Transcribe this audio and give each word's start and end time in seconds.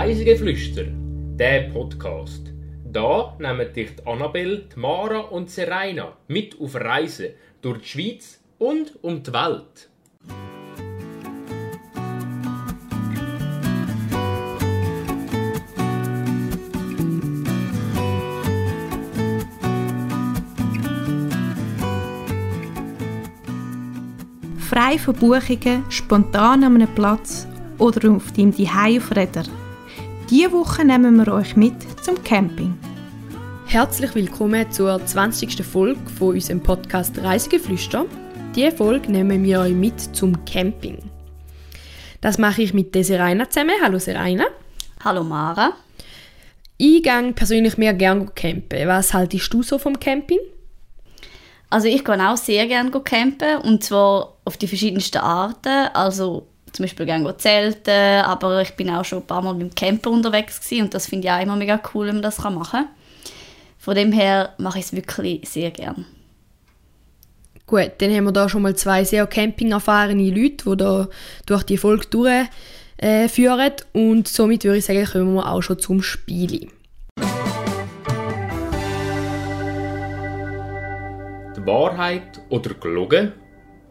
Reisegeflüster, 0.00 0.84
der 1.38 1.68
Podcast. 1.74 2.54
Da 2.90 3.36
nehmen 3.38 3.70
dich 3.70 3.96
die 3.96 4.06
Annabelle, 4.06 4.64
Mara 4.74 5.18
und 5.18 5.50
Serena 5.50 6.16
mit 6.26 6.58
auf 6.58 6.74
Reisen 6.74 7.34
durch 7.60 7.82
die 7.82 7.86
Schweiz 7.86 8.40
und 8.56 8.94
um 9.02 9.22
die 9.22 9.30
Welt. 9.30 9.90
Frei 24.60 24.96
von 24.96 25.14
Buchungen, 25.14 25.84
spontan 25.90 26.64
an 26.64 26.76
einem 26.76 26.88
Platz 26.94 27.46
oder 27.76 28.12
auf 28.12 28.32
deinem 28.32 28.54
Zuhause 28.54 28.96
auf 28.96 29.14
Räder. 29.14 29.59
Diese 30.30 30.52
Woche 30.52 30.84
nehmen 30.84 31.16
wir 31.16 31.32
euch 31.32 31.56
mit 31.56 31.74
zum 32.04 32.22
Camping. 32.22 32.78
Herzlich 33.66 34.14
willkommen 34.14 34.70
zur 34.70 35.04
20. 35.04 35.66
Folge 35.66 36.08
von 36.08 36.34
unserem 36.34 36.62
Podcast 36.62 37.18
Reisegeflüster. 37.18 38.06
Diese 38.54 38.70
Folge 38.70 39.10
nehmen 39.10 39.42
wir 39.42 39.58
euch 39.58 39.72
mit 39.72 40.00
zum 40.14 40.44
Camping. 40.44 40.98
Das 42.20 42.38
mache 42.38 42.62
ich 42.62 42.72
mit 42.72 42.94
der 42.94 43.02
Seraina 43.02 43.50
zusammen. 43.50 43.74
Hallo 43.82 43.98
Seraina. 43.98 44.44
Hallo 45.02 45.24
Mara. 45.24 45.72
Ich 46.76 47.02
gehe 47.02 47.32
persönlich 47.32 47.76
mehr 47.76 47.94
gerne 47.94 48.26
campen. 48.26 48.86
Was 48.86 49.12
haltest 49.12 49.52
du 49.52 49.64
so 49.64 49.78
vom 49.78 49.98
Camping? 49.98 50.38
Also 51.70 51.88
ich 51.88 52.04
gehe 52.04 52.30
auch 52.30 52.36
sehr 52.36 52.68
gerne 52.68 52.92
campen 52.92 53.58
und 53.62 53.82
zwar 53.82 54.36
auf 54.44 54.56
die 54.56 54.68
verschiedensten 54.68 55.18
Arten. 55.18 55.88
Also 55.92 56.46
zum 56.72 56.84
Beispiel 56.84 57.06
gerne 57.06 57.36
zelten, 57.36 58.24
aber 58.24 58.62
ich 58.62 58.74
bin 58.74 58.90
auch 58.90 59.04
schon 59.04 59.20
ein 59.20 59.26
paar 59.26 59.42
Mal 59.42 59.54
mit 59.54 59.62
dem 59.62 59.74
Camper 59.74 60.10
unterwegs 60.10 60.60
gewesen 60.60 60.84
und 60.84 60.94
das 60.94 61.06
finde 61.06 61.28
ich 61.28 61.32
auch 61.32 61.40
immer 61.40 61.56
mega 61.56 61.80
cool, 61.94 62.06
wenn 62.06 62.16
man 62.16 62.22
das 62.22 62.38
machen 62.38 62.64
kann. 62.70 62.88
Von 63.78 63.94
dem 63.94 64.12
her 64.12 64.54
mache 64.58 64.78
ich 64.78 64.84
es 64.86 64.92
wirklich 64.92 65.48
sehr 65.48 65.70
gerne. 65.70 66.04
Gut, 67.66 67.92
dann 67.98 68.12
haben 68.14 68.24
wir 68.24 68.32
da 68.32 68.48
schon 68.48 68.62
mal 68.62 68.74
zwei 68.74 69.04
sehr 69.04 69.26
camping-erfahrene 69.26 70.30
Leute, 70.30 70.64
die 70.68 70.76
da 70.76 71.08
durch 71.46 71.62
die 71.62 71.76
Folge 71.76 72.06
durchführen 72.08 72.48
äh, 72.98 73.72
und 73.92 74.26
somit 74.28 74.64
würde 74.64 74.78
ich 74.78 74.84
sagen, 74.84 75.06
kommen 75.06 75.34
wir 75.34 75.50
auch 75.50 75.62
schon 75.62 75.78
zum 75.78 76.02
Spiel. 76.02 76.68
Die 81.56 81.66
Wahrheit 81.66 82.40
oder 82.48 82.74
gelogen? 82.74 83.32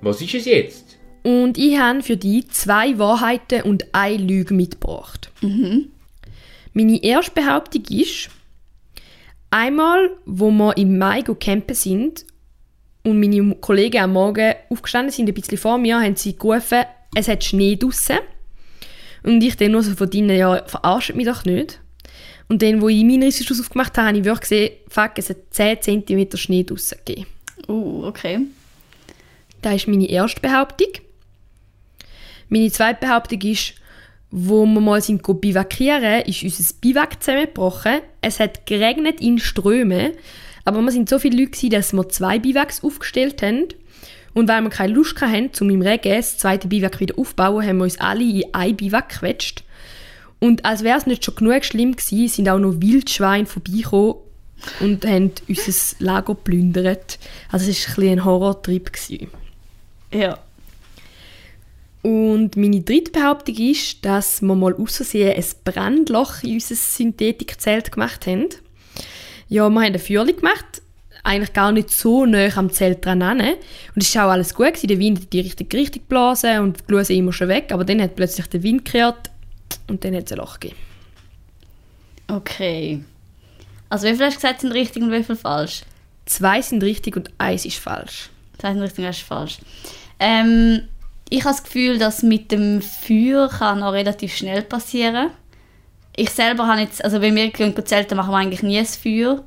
Was 0.01 0.21
ist 0.21 0.35
es 0.35 0.45
jetzt? 0.45 0.88
Und 1.29 1.59
ich 1.59 1.77
habe 1.77 2.01
für 2.01 2.17
dich 2.17 2.49
zwei 2.49 2.97
Wahrheiten 2.97 3.61
und 3.61 3.93
eine 3.93 4.17
Lüge 4.17 4.51
mitgebracht. 4.51 5.29
Mhm. 5.41 5.89
Meine 6.73 7.03
erste 7.03 7.33
Behauptung 7.33 7.83
ist, 7.91 8.31
einmal, 9.51 10.09
wo 10.25 10.49
wir 10.49 10.75
im 10.77 10.97
Mai 10.97 11.21
campen 11.21 11.75
sind 11.75 12.25
und 13.03 13.19
meine 13.19 13.53
Kollegen 13.57 14.01
am 14.01 14.13
Morgen 14.13 14.55
aufgestanden 14.71 15.11
sind, 15.11 15.27
ein 15.27 15.35
bisschen 15.35 15.59
vor 15.59 15.77
mir, 15.77 15.99
haben 15.99 16.15
sie 16.15 16.35
gerufen, 16.35 16.81
es 17.13 17.27
hat 17.27 17.43
Schnee 17.43 17.75
draussen. 17.75 18.17
Und 19.21 19.43
ich 19.43 19.55
dann 19.55 19.73
nur 19.73 19.83
so 19.83 19.93
von 19.93 20.09
drinnen, 20.09 20.35
ja, 20.35 20.63
verarscht 20.65 21.13
mich 21.13 21.27
doch 21.27 21.45
nicht. 21.45 21.79
Und 22.47 22.63
dann, 22.63 22.81
wo 22.81 22.89
ich 22.89 23.03
meinen 23.03 23.21
Reiseschuss 23.21 23.59
aufgemacht 23.59 23.95
habe, 23.99 24.07
habe 24.07 24.17
ich 24.17 24.23
wirklich 24.23 24.49
gesehen, 24.49 24.71
fuck, 24.87 25.11
es 25.17 25.29
hat 25.29 25.37
10 25.51 26.07
cm 26.07 26.37
Schnee 26.37 26.63
draussen 26.63 26.97
gegeben. 27.05 27.27
Uh, 27.67 28.05
okay. 28.05 28.39
Das 29.61 29.75
ist 29.75 29.87
meine 29.87 30.09
erste 30.09 30.41
Behauptung. 30.41 30.87
Meine 32.49 32.71
zweite 32.71 33.05
Behauptung 33.05 33.41
ist, 33.41 33.75
wo 34.31 34.65
wir 34.65 34.81
mal 34.81 35.01
sind 35.01 35.23
bivakieren, 35.41 36.21
ist 36.23 36.43
unser 36.43 36.73
Biwak 36.81 37.21
zusammengebrochen. 37.21 38.01
Es 38.21 38.39
hat 38.39 38.65
geregnet 38.65 39.21
in 39.21 39.39
Strömen, 39.39 40.11
aber 40.65 40.81
wir 40.81 40.91
sind 40.91 41.09
so 41.09 41.17
viele 41.19 41.41
Leute 41.41 41.69
dass 41.69 41.93
wir 41.93 42.09
zwei 42.09 42.39
Biwaks 42.39 42.83
aufgestellt 42.83 43.41
haben. 43.41 43.67
Und 44.33 44.47
weil 44.47 44.61
wir 44.61 44.69
keine 44.69 44.93
Lust 44.93 45.19
hatten, 45.21 45.49
um 45.59 45.69
im 45.71 45.81
Regen 45.81 46.15
das 46.15 46.37
zweite 46.37 46.67
Biwak 46.67 46.99
wieder 46.99 47.17
aufzubauen, 47.17 47.65
haben 47.65 47.77
wir 47.77 47.85
uns 47.85 47.99
alle 47.99 48.23
in 48.23 48.43
ein 48.53 48.75
Biwak 48.75 49.09
gequetscht. 49.09 49.63
Und 50.39 50.65
als 50.65 50.83
wäre 50.83 50.97
es 50.97 51.07
nicht 51.07 51.25
schon 51.25 51.35
genug 51.35 51.65
schlimm 51.65 51.95
gewesen, 51.95 52.27
sind 52.27 52.49
auch 52.49 52.59
noch 52.59 52.79
Wildschweine 52.79 53.45
vorbeigekommen 53.45 54.15
und 54.79 55.05
haben 55.05 55.31
unser 55.47 55.95
Lager 55.99 56.35
geplündert. 56.35 57.19
Also 57.51 57.69
es 57.69 57.97
war 57.97 58.03
ein, 58.03 58.11
ein 58.11 58.25
Horrortrip. 58.25 58.91
Ja. 60.13 60.37
Und 62.01 62.55
meine 62.55 62.81
dritte 62.81 63.11
Behauptung 63.11 63.55
ist, 63.55 64.05
dass 64.05 64.41
wir 64.41 64.55
mal 64.55 64.73
aus 64.75 64.97
Versehen 64.97 65.35
ein 65.35 65.45
Brandloch 65.65 66.43
in 66.43 66.53
unser 66.53 66.75
Synthetikzelt 66.75 67.91
gemacht 67.91 68.25
haben. 68.25 68.47
Ja, 69.49 69.63
wir 69.69 69.81
haben 69.81 69.95
ein 69.95 69.99
Feuerchen 69.99 70.37
gemacht, 70.37 70.81
eigentlich 71.23 71.53
gar 71.53 71.71
nicht 71.71 71.89
so 71.89 72.25
nah 72.25 72.47
am 72.55 72.71
Zelt 72.71 73.05
dran 73.05 73.21
Und 73.21 73.57
es 73.97 74.15
war 74.15 74.27
auch 74.27 74.31
alles 74.31 74.53
gut, 74.53 74.67
gewesen. 74.67 74.87
der 74.87 74.99
Wind 74.99 75.21
hat 75.21 75.33
die 75.33 75.41
richtige 75.41 75.77
Richtung 75.77 76.03
geblasen 76.03 76.59
und 76.59 76.79
die 76.79 76.85
Gluse 76.85 77.13
immer 77.13 77.33
schon 77.33 77.49
weg, 77.49 77.71
aber 77.71 77.83
dann 77.83 78.01
hat 78.01 78.15
plötzlich 78.15 78.47
der 78.47 78.63
Wind 78.63 78.85
gekehrt 78.85 79.29
und 79.87 80.03
dann 80.05 80.15
hat 80.15 80.25
es 80.27 80.31
ein 80.31 80.37
Loch 80.37 80.59
gegeben. 80.59 80.79
Okay. 82.27 83.03
Also 83.89 84.07
wie 84.07 84.15
viel 84.15 84.25
hast 84.25 84.35
du 84.35 84.37
gesagt 84.37 84.61
sind 84.61 84.71
richtig 84.71 85.03
und 85.03 85.11
wie 85.11 85.23
viel 85.23 85.35
falsch? 85.35 85.81
Zwei 86.25 86.61
sind 86.61 86.83
richtig 86.83 87.17
und 87.17 87.31
eins 87.39 87.65
ist 87.65 87.77
falsch. 87.77 88.29
Zwei 88.59 88.73
sind 88.73 88.81
richtig 88.83 88.99
und 88.99 89.05
eins 89.05 89.17
ist 89.17 89.25
falsch. 89.25 89.57
Ähm, 90.19 90.83
ich 91.29 91.41
habe 91.41 91.55
das 91.55 91.63
Gefühl, 91.63 91.99
dass 91.99 92.23
mit 92.23 92.51
dem 92.51 92.81
Feuer 92.81 93.49
kann 93.49 93.79
noch 93.79 93.93
relativ 93.93 94.35
schnell 94.35 94.63
passieren. 94.63 95.29
Ich 96.15 96.31
selber 96.31 96.67
habe 96.67 96.81
jetzt, 96.81 97.03
also 97.03 97.21
wenn 97.21 97.35
wir 97.35 97.49
gehen 97.51 97.75
zelten, 97.85 98.17
machen 98.17 98.31
wir 98.31 98.37
eigentlich 98.37 98.63
nie 98.63 98.79
ein 98.79 98.85
Feuer. 98.85 99.43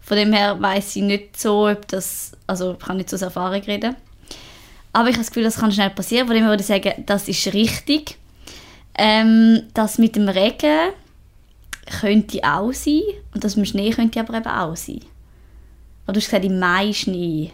Von 0.00 0.16
dem 0.16 0.32
her 0.32 0.60
weiß 0.60 0.96
ich 0.96 1.02
nicht 1.02 1.40
so, 1.40 1.68
ob 1.68 1.88
das, 1.88 2.32
also 2.46 2.72
ich 2.72 2.78
kann 2.78 2.98
nicht 2.98 3.10
so 3.10 3.16
aus 3.16 3.22
Erfahrung 3.22 3.60
reden. 3.62 3.96
Aber 4.92 5.08
ich 5.08 5.14
habe 5.14 5.24
das 5.24 5.30
Gefühl, 5.30 5.44
das 5.44 5.56
kann 5.56 5.72
schnell 5.72 5.90
passieren. 5.90 6.26
Von 6.26 6.36
dem 6.36 6.44
her 6.44 6.50
würde 6.50 6.62
ich 6.62 6.68
sagen, 6.68 7.04
das 7.04 7.26
ist 7.28 7.52
richtig. 7.52 8.16
Ähm, 8.96 9.62
das 9.74 9.98
mit 9.98 10.14
dem 10.14 10.28
Regen 10.28 10.90
könnte 12.00 12.44
auch 12.44 12.72
sein. 12.72 13.02
Und 13.34 13.42
das 13.42 13.56
mit 13.56 13.66
dem 13.66 13.70
Schnee 13.70 13.90
könnte 13.90 14.20
aber 14.20 14.34
eben 14.34 14.46
auch 14.46 14.76
sein. 14.76 15.00
Aber 16.04 16.12
du 16.12 16.20
hast 16.20 16.26
gesagt, 16.26 16.44
im 16.44 16.58
Mai 16.58 16.92
Schnee. 16.92 17.50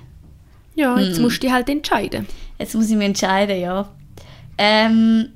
Ja, 0.74 0.98
jetzt 0.98 1.16
hm. 1.16 1.22
musst 1.22 1.38
du 1.38 1.46
dich 1.46 1.52
halt 1.52 1.68
entscheiden. 1.68 2.26
Jetzt 2.60 2.74
muss 2.74 2.90
ich 2.90 2.96
mich 2.96 3.06
entscheiden, 3.06 3.58
ja. 3.58 3.88
Ähm, 4.58 5.30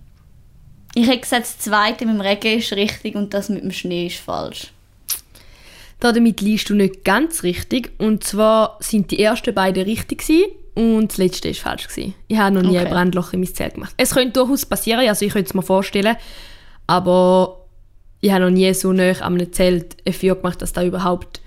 ich 0.94 1.06
hätte 1.08 1.20
gesagt, 1.20 1.44
das 1.44 1.58
zweite 1.58 2.04
mit 2.04 2.16
dem 2.16 2.20
Regen 2.20 2.58
ist 2.58 2.72
richtig 2.74 3.14
und 3.14 3.32
das 3.32 3.48
mit 3.48 3.64
dem 3.64 3.72
Schnee 3.72 4.08
ist 4.08 4.18
falsch. 4.18 4.72
Damit 6.00 6.42
liest 6.42 6.68
du 6.68 6.74
nicht 6.74 7.02
ganz 7.02 7.42
richtig. 7.42 7.92
Und 7.96 8.24
zwar 8.24 8.76
sind 8.80 9.10
die 9.10 9.22
ersten 9.22 9.54
beiden 9.54 9.84
richtig 9.84 10.18
gewesen 10.18 10.50
und 10.74 11.12
das 11.12 11.16
letzte 11.16 11.48
ist 11.48 11.60
falsch 11.60 11.88
gewesen. 11.88 12.14
Ich 12.28 12.36
habe 12.36 12.54
noch 12.54 12.62
nie 12.62 12.76
okay. 12.76 12.86
ein 12.86 12.90
Brandloch 12.90 13.32
in 13.32 13.40
mein 13.40 13.54
Zelt 13.54 13.74
gemacht. 13.74 13.94
Es 13.96 14.12
könnte 14.12 14.34
durchaus 14.34 14.66
passieren, 14.66 15.08
also 15.08 15.24
ich 15.24 15.32
könnte 15.32 15.48
es 15.48 15.54
mir 15.54 15.62
vorstellen, 15.62 16.16
aber 16.86 17.64
ich 18.20 18.32
habe 18.32 18.44
noch 18.44 18.50
nie 18.50 18.72
so 18.74 18.92
nah 18.92 19.12
an 19.12 19.34
einem 19.34 19.50
Zelt 19.50 19.96
ein 20.06 20.12
Feuer 20.12 20.34
gemacht, 20.34 20.60
dass 20.60 20.74
das 20.74 20.84
überhaupt 20.84 21.40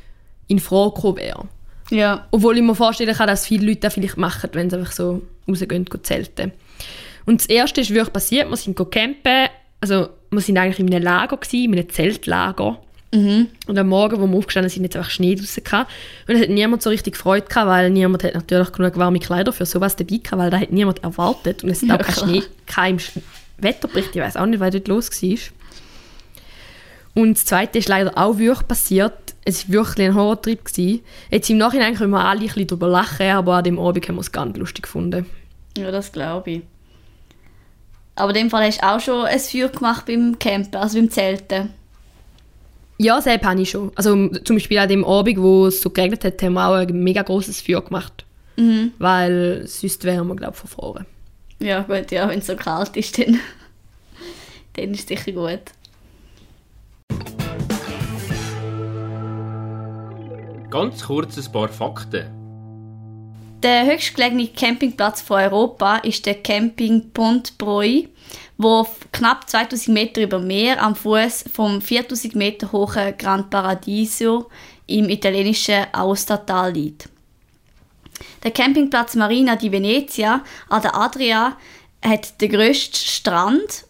in 0.48 0.58
Frage 0.58 0.96
gekommen 0.96 1.18
wäre. 1.18 1.46
Ja. 1.92 2.26
Obwohl 2.32 2.58
ich 2.58 2.64
mir 2.64 2.74
vorstellen 2.74 3.16
kann, 3.16 3.28
dass 3.28 3.46
viele 3.46 3.68
Leute 3.68 3.82
das 3.82 3.94
vielleicht 3.94 4.18
machen, 4.18 4.50
wenn 4.54 4.72
sie 4.72 4.78
einfach 4.78 4.92
so 4.92 5.22
rausgehen, 5.48 5.86
gehen 5.86 6.04
zelten. 6.04 6.52
Und 7.26 7.42
das 7.42 7.48
Erste 7.48 7.82
ist 7.82 7.90
wirklich 7.90 8.14
passiert, 8.14 8.50
wir 8.50 8.56
sind 8.56 8.76
campen, 8.76 9.50
also 9.82 10.10
wir 10.32 10.42
sind 10.42 10.58
eigentlich 10.58 10.80
in 10.80 10.94
einem 10.94 11.04
Lager, 11.04 11.38
gewesen, 11.38 11.74
in 11.74 11.80
einem 11.80 11.90
Zeltlager. 11.90 12.80
Mhm. 13.14 13.48
Und 13.68 13.78
am 13.78 13.88
Morgen, 13.88 14.20
wo 14.20 14.28
wir 14.28 14.38
aufgestanden 14.38 14.70
sind, 14.70 14.84
hat 14.84 14.92
es 14.92 14.96
einfach 14.98 15.12
Schnee 15.12 15.36
draussen 15.36 15.64
gehabt. 15.64 15.92
Und 16.28 16.36
es 16.36 16.42
hat 16.42 16.50
niemand 16.50 16.82
so 16.82 16.90
richtig 16.90 17.16
Freude 17.16 17.48
gehabt, 17.48 17.68
weil 17.68 17.90
niemand 17.90 18.24
hat 18.24 18.34
natürlich 18.34 18.72
genug 18.72 18.98
warme 18.98 19.20
Kleider 19.20 19.54
für 19.54 19.66
sowas 19.66 19.96
dabei 19.96 20.18
gehabt, 20.18 20.38
weil 20.38 20.50
da 20.50 20.60
hat 20.60 20.72
niemand 20.72 21.04
erwartet. 21.04 21.64
Und 21.64 21.70
es 21.70 21.82
hat 21.84 21.90
ja, 21.90 21.96
auch 21.96 22.02
kein 22.02 22.16
Schnee, 22.16 22.44
kein 22.66 23.00
Wetterbericht, 23.60 24.16
ich 24.16 24.22
weiß 24.22 24.38
auch 24.38 24.46
nicht, 24.46 24.60
was 24.60 24.72
dort 24.72 24.88
los 24.88 25.10
war. 25.10 25.38
Und 27.18 27.34
das 27.34 27.46
Zweite 27.46 27.80
ist 27.80 27.88
leider 27.88 28.16
auch 28.16 28.38
wirklich 28.38 28.68
passiert. 28.68 29.34
Es 29.44 29.68
war 29.68 29.74
wirklich 29.74 30.08
ein 30.08 30.14
Horrortrip. 30.14 30.66
Gewesen. 30.66 31.02
Jetzt 31.32 31.50
im 31.50 31.58
Nachhinein 31.58 31.96
können 31.96 32.12
wir 32.12 32.24
alle 32.24 32.42
ein 32.42 32.46
bisschen 32.46 32.68
darüber 32.68 32.88
lachen, 32.90 33.26
aber 33.32 33.56
an 33.56 33.64
dem 33.64 33.80
Abend 33.80 34.08
haben 34.08 34.16
wir 34.18 34.22
es 34.22 34.32
ganz 34.32 34.56
lustig 34.56 34.84
gefunden. 34.84 35.26
Ja, 35.76 35.90
das 35.90 36.12
glaube 36.12 36.52
ich. 36.52 36.62
Aber 38.14 38.30
in 38.30 38.36
dem 38.36 38.50
Fall 38.52 38.68
hast 38.68 38.84
du 38.84 38.88
auch 38.88 39.00
schon 39.00 39.26
ein 39.26 39.40
Feuer 39.40 39.70
gemacht 39.70 40.06
beim 40.06 40.38
Campen, 40.38 40.76
also 40.76 41.00
beim 41.00 41.10
Zelten. 41.10 41.74
Ja, 43.00 43.20
selbst 43.20 43.48
habe 43.48 43.62
ich 43.64 43.72
schon. 43.72 43.92
Also 43.96 44.28
zum 44.28 44.56
Beispiel 44.58 44.78
an 44.78 44.90
dem 44.90 45.04
Abend, 45.04 45.40
wo 45.40 45.66
es 45.66 45.82
so 45.82 45.90
geregnet 45.90 46.24
hat, 46.24 46.40
haben 46.44 46.54
wir 46.54 46.68
auch 46.68 46.76
ein 46.76 47.04
mega 47.04 47.24
großes 47.24 47.62
Feuer 47.62 47.84
gemacht. 47.84 48.26
Mhm. 48.58 48.92
Weil 49.00 49.66
sonst 49.66 50.04
wären 50.04 50.28
wir, 50.28 50.36
glaube 50.36 50.54
ich, 50.54 50.60
verfroren. 50.60 51.08
Ja, 51.58 51.82
gut, 51.82 52.12
ja, 52.12 52.30
wenn 52.30 52.38
es 52.38 52.46
so 52.46 52.56
kalt 52.56 52.96
ist, 52.96 53.18
dann, 53.18 53.40
dann 54.74 54.92
ist 54.92 55.10
es 55.10 55.18
sicher 55.18 55.32
gut. 55.32 55.72
Ganz 60.70 61.06
kurz 61.06 61.38
ein 61.38 61.52
paar 61.52 61.70
Fakten. 61.70 62.26
Der 63.64 63.86
höchstgelegene 63.86 64.50
Campingplatz 64.50 65.22
von 65.22 65.38
Europa 65.40 65.98
ist 65.98 66.26
der 66.26 66.36
Camping 66.44 67.12
Pontbroi, 67.12 68.10
wo 68.58 68.86
knapp 69.14 69.50
2000 69.50 69.94
Meter 69.94 70.22
über 70.22 70.40
Meer 70.40 70.84
am 70.84 70.94
Fuß 70.94 71.46
vom 71.54 71.82
4000 71.82 72.36
Meter 72.36 72.72
hohen 72.72 73.18
Gran 73.18 73.50
Paradiso 73.50 74.50
im 74.88 75.10
italienischen 75.10 75.86
Aostatal 75.94 76.74
liegt. 76.74 77.10
Der 78.44 78.52
Campingplatz 78.52 79.16
Marina 79.16 79.56
di 79.56 79.72
Venezia 79.72 80.44
an 80.68 80.82
der 80.82 80.96
Adria 80.96 81.58
hat 82.04 82.42
den 82.42 82.52
grössten 82.52 82.96
Strand 82.96 83.86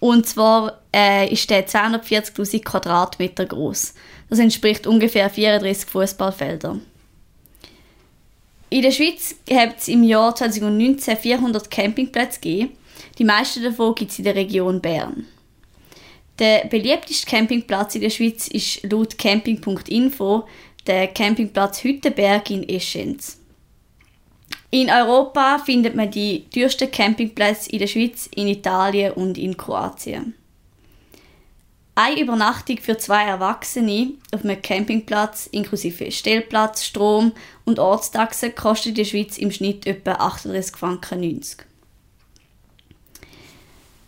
und 0.00 0.26
zwar 0.26 0.82
äh, 0.96 1.30
ist 1.30 1.50
der 1.50 1.68
240.000 1.68 2.64
Quadratmeter 2.64 3.44
groß. 3.44 3.92
Das 4.30 4.38
entspricht 4.38 4.86
ungefähr 4.86 5.28
34 5.28 5.88
Fußballfelder. 5.90 6.80
In 8.70 8.82
der 8.82 8.90
Schweiz 8.90 9.36
hat 9.52 9.78
es 9.78 9.88
im 9.88 10.02
Jahr 10.02 10.34
2019 10.34 11.18
400 11.18 11.70
Campingplätze 11.70 12.40
gegeben. 12.40 12.70
Die 13.18 13.24
meisten 13.24 13.62
davon 13.62 13.94
gibt 13.94 14.10
es 14.10 14.18
in 14.18 14.24
der 14.24 14.34
Region 14.34 14.80
Bern. 14.80 15.26
Der 16.38 16.66
beliebteste 16.66 17.26
Campingplatz 17.26 17.94
in 17.94 18.00
der 18.00 18.10
Schweiz 18.10 18.48
ist 18.48 18.82
laut 18.90 19.16
camping.info 19.18 20.44
der 20.86 21.08
Campingplatz 21.08 21.82
Hüttenberg 21.84 22.50
in 22.50 22.68
Eschenz. 22.68 23.40
In 24.70 24.90
Europa 24.90 25.58
findet 25.58 25.94
man 25.94 26.10
die 26.10 26.44
teuersten 26.50 26.90
Campingplätze 26.90 27.70
in 27.70 27.78
der 27.78 27.86
Schweiz, 27.86 28.28
in 28.34 28.48
Italien 28.48 29.12
und 29.12 29.38
in 29.38 29.56
Kroatien. 29.56 30.34
Eine 31.98 32.20
Übernachtung 32.20 32.76
für 32.76 32.98
zwei 32.98 33.24
Erwachsene 33.24 34.12
auf 34.30 34.44
einem 34.44 34.60
Campingplatz 34.60 35.46
inklusive 35.46 36.12
Stellplatz, 36.12 36.84
Strom 36.84 37.32
und 37.64 37.78
Ortstaxe 37.78 38.50
kostet 38.50 38.88
in 38.88 38.94
der 38.96 39.04
Schweiz 39.06 39.38
im 39.38 39.50
Schnitt 39.50 39.86
etwa 39.86 40.12
38 40.12 40.76
Franken 40.76 41.20
90. 41.20 41.64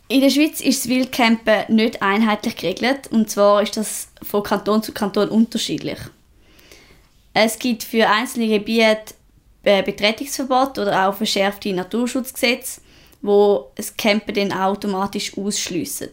In 0.08 0.20
der 0.20 0.28
Schweiz 0.28 0.60
ist 0.60 0.84
das 0.84 0.90
Wildcampen 0.90 1.74
nicht 1.74 2.02
einheitlich 2.02 2.56
geregelt 2.56 3.06
und 3.10 3.30
zwar 3.30 3.62
ist 3.62 3.78
das 3.78 4.08
von 4.22 4.42
Kanton 4.42 4.82
zu 4.82 4.92
Kanton 4.92 5.30
unterschiedlich. 5.30 5.98
Es 7.32 7.58
gibt 7.58 7.84
für 7.84 8.06
einzelne 8.06 8.48
Gebiete 8.48 9.14
Betretungsverbot 9.62 10.78
oder 10.78 11.08
auch 11.08 11.14
verschärfte 11.14 11.72
Naturschutzgesetze, 11.72 12.82
wo 13.22 13.70
das 13.76 13.96
Campen 13.96 14.34
dann 14.34 14.52
automatisch 14.52 15.38
ausschliessen. 15.38 16.10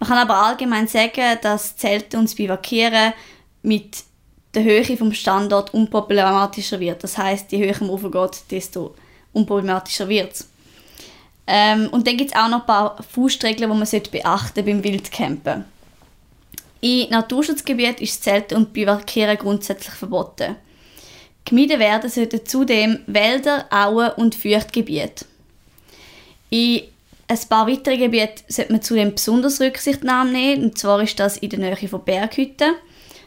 Man 0.00 0.08
kann 0.08 0.18
aber 0.18 0.42
allgemein 0.42 0.88
sagen, 0.88 1.38
dass 1.42 1.76
Zelten 1.76 2.20
und 2.20 2.34
Bivakieren 2.34 3.12
mit 3.62 4.02
der 4.54 4.64
Höhe 4.64 4.96
vom 4.96 5.12
Standort 5.12 5.72
unproblematischer 5.74 6.80
wird. 6.80 7.04
Das 7.04 7.16
heißt, 7.16 7.52
je 7.52 7.58
höher 7.58 7.76
man 7.80 7.90
raufgeht, 7.90 8.50
desto 8.50 8.94
unproblematischer 9.32 10.08
wird 10.08 10.32
es. 10.32 10.48
Ähm, 11.46 11.88
und 11.90 12.06
dann 12.06 12.16
gibt 12.16 12.30
es 12.30 12.36
auch 12.36 12.48
noch 12.48 12.60
ein 12.60 12.66
paar 12.66 13.02
Faustregeln, 13.02 13.70
die 13.70 13.78
man 13.78 14.10
beachten 14.10 14.64
beim 14.64 14.82
Wildcampen. 14.82 15.64
In 16.80 17.10
Naturschutzgebieten 17.10 18.02
ist 18.02 18.24
Zelten 18.24 18.56
und 18.56 18.72
Bivakieren 18.72 19.36
grundsätzlich 19.36 19.94
verboten. 19.94 20.56
Gemieden 21.44 21.78
werden 21.78 22.10
sollten 22.10 22.46
zudem 22.46 23.00
Wälder, 23.06 23.66
Auen 23.70 24.12
und 24.12 24.34
Feuchtgebiete. 24.34 25.26
In 26.48 26.84
ein 27.30 27.38
paar 27.48 27.68
weitere 27.68 27.96
Gebiete 27.96 28.42
sollte 28.48 28.72
man 28.72 28.82
zudem 28.82 29.14
besonders 29.14 29.60
Rücksichtnahme 29.60 30.32
nehmen, 30.32 30.64
und 30.64 30.78
zwar 30.78 31.00
ist 31.00 31.20
das 31.20 31.36
in 31.36 31.50
der 31.50 31.60
Nähe 31.60 31.88
von 31.88 32.04
Berghütten. 32.04 32.74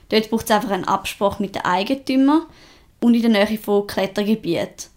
Dort 0.09 0.29
braucht 0.29 0.45
es 0.45 0.51
einfach 0.51 0.71
einen 0.71 0.83
Absprache 0.83 1.41
mit 1.41 1.55
den 1.55 1.63
Eigentümern 1.63 2.45
und 2.99 3.13
in 3.13 3.21
der 3.21 3.31
Nähe 3.31 3.57
von 3.57 3.87
Klettergebieten. 3.87 4.89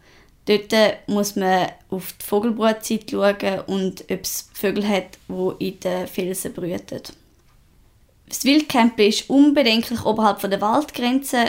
Dort 0.46 0.72
muss 1.06 1.36
man 1.36 1.68
auf 1.88 2.14
die 2.20 2.26
Vogelbrutzeit 2.26 3.08
schauen 3.08 3.60
und 3.66 4.04
ob 4.10 4.22
es 4.22 4.50
Vögel 4.52 4.88
hat, 4.88 5.18
die 5.28 5.68
in 5.68 5.80
den 5.80 6.08
Felsen 6.08 6.52
brüten. 6.52 7.02
Das 8.28 8.44
Wildcampen 8.44 9.06
ist 9.06 9.30
unbedenklich 9.30 10.04
oberhalb 10.04 10.40
der 10.40 10.60
Waldgrenze 10.60 11.46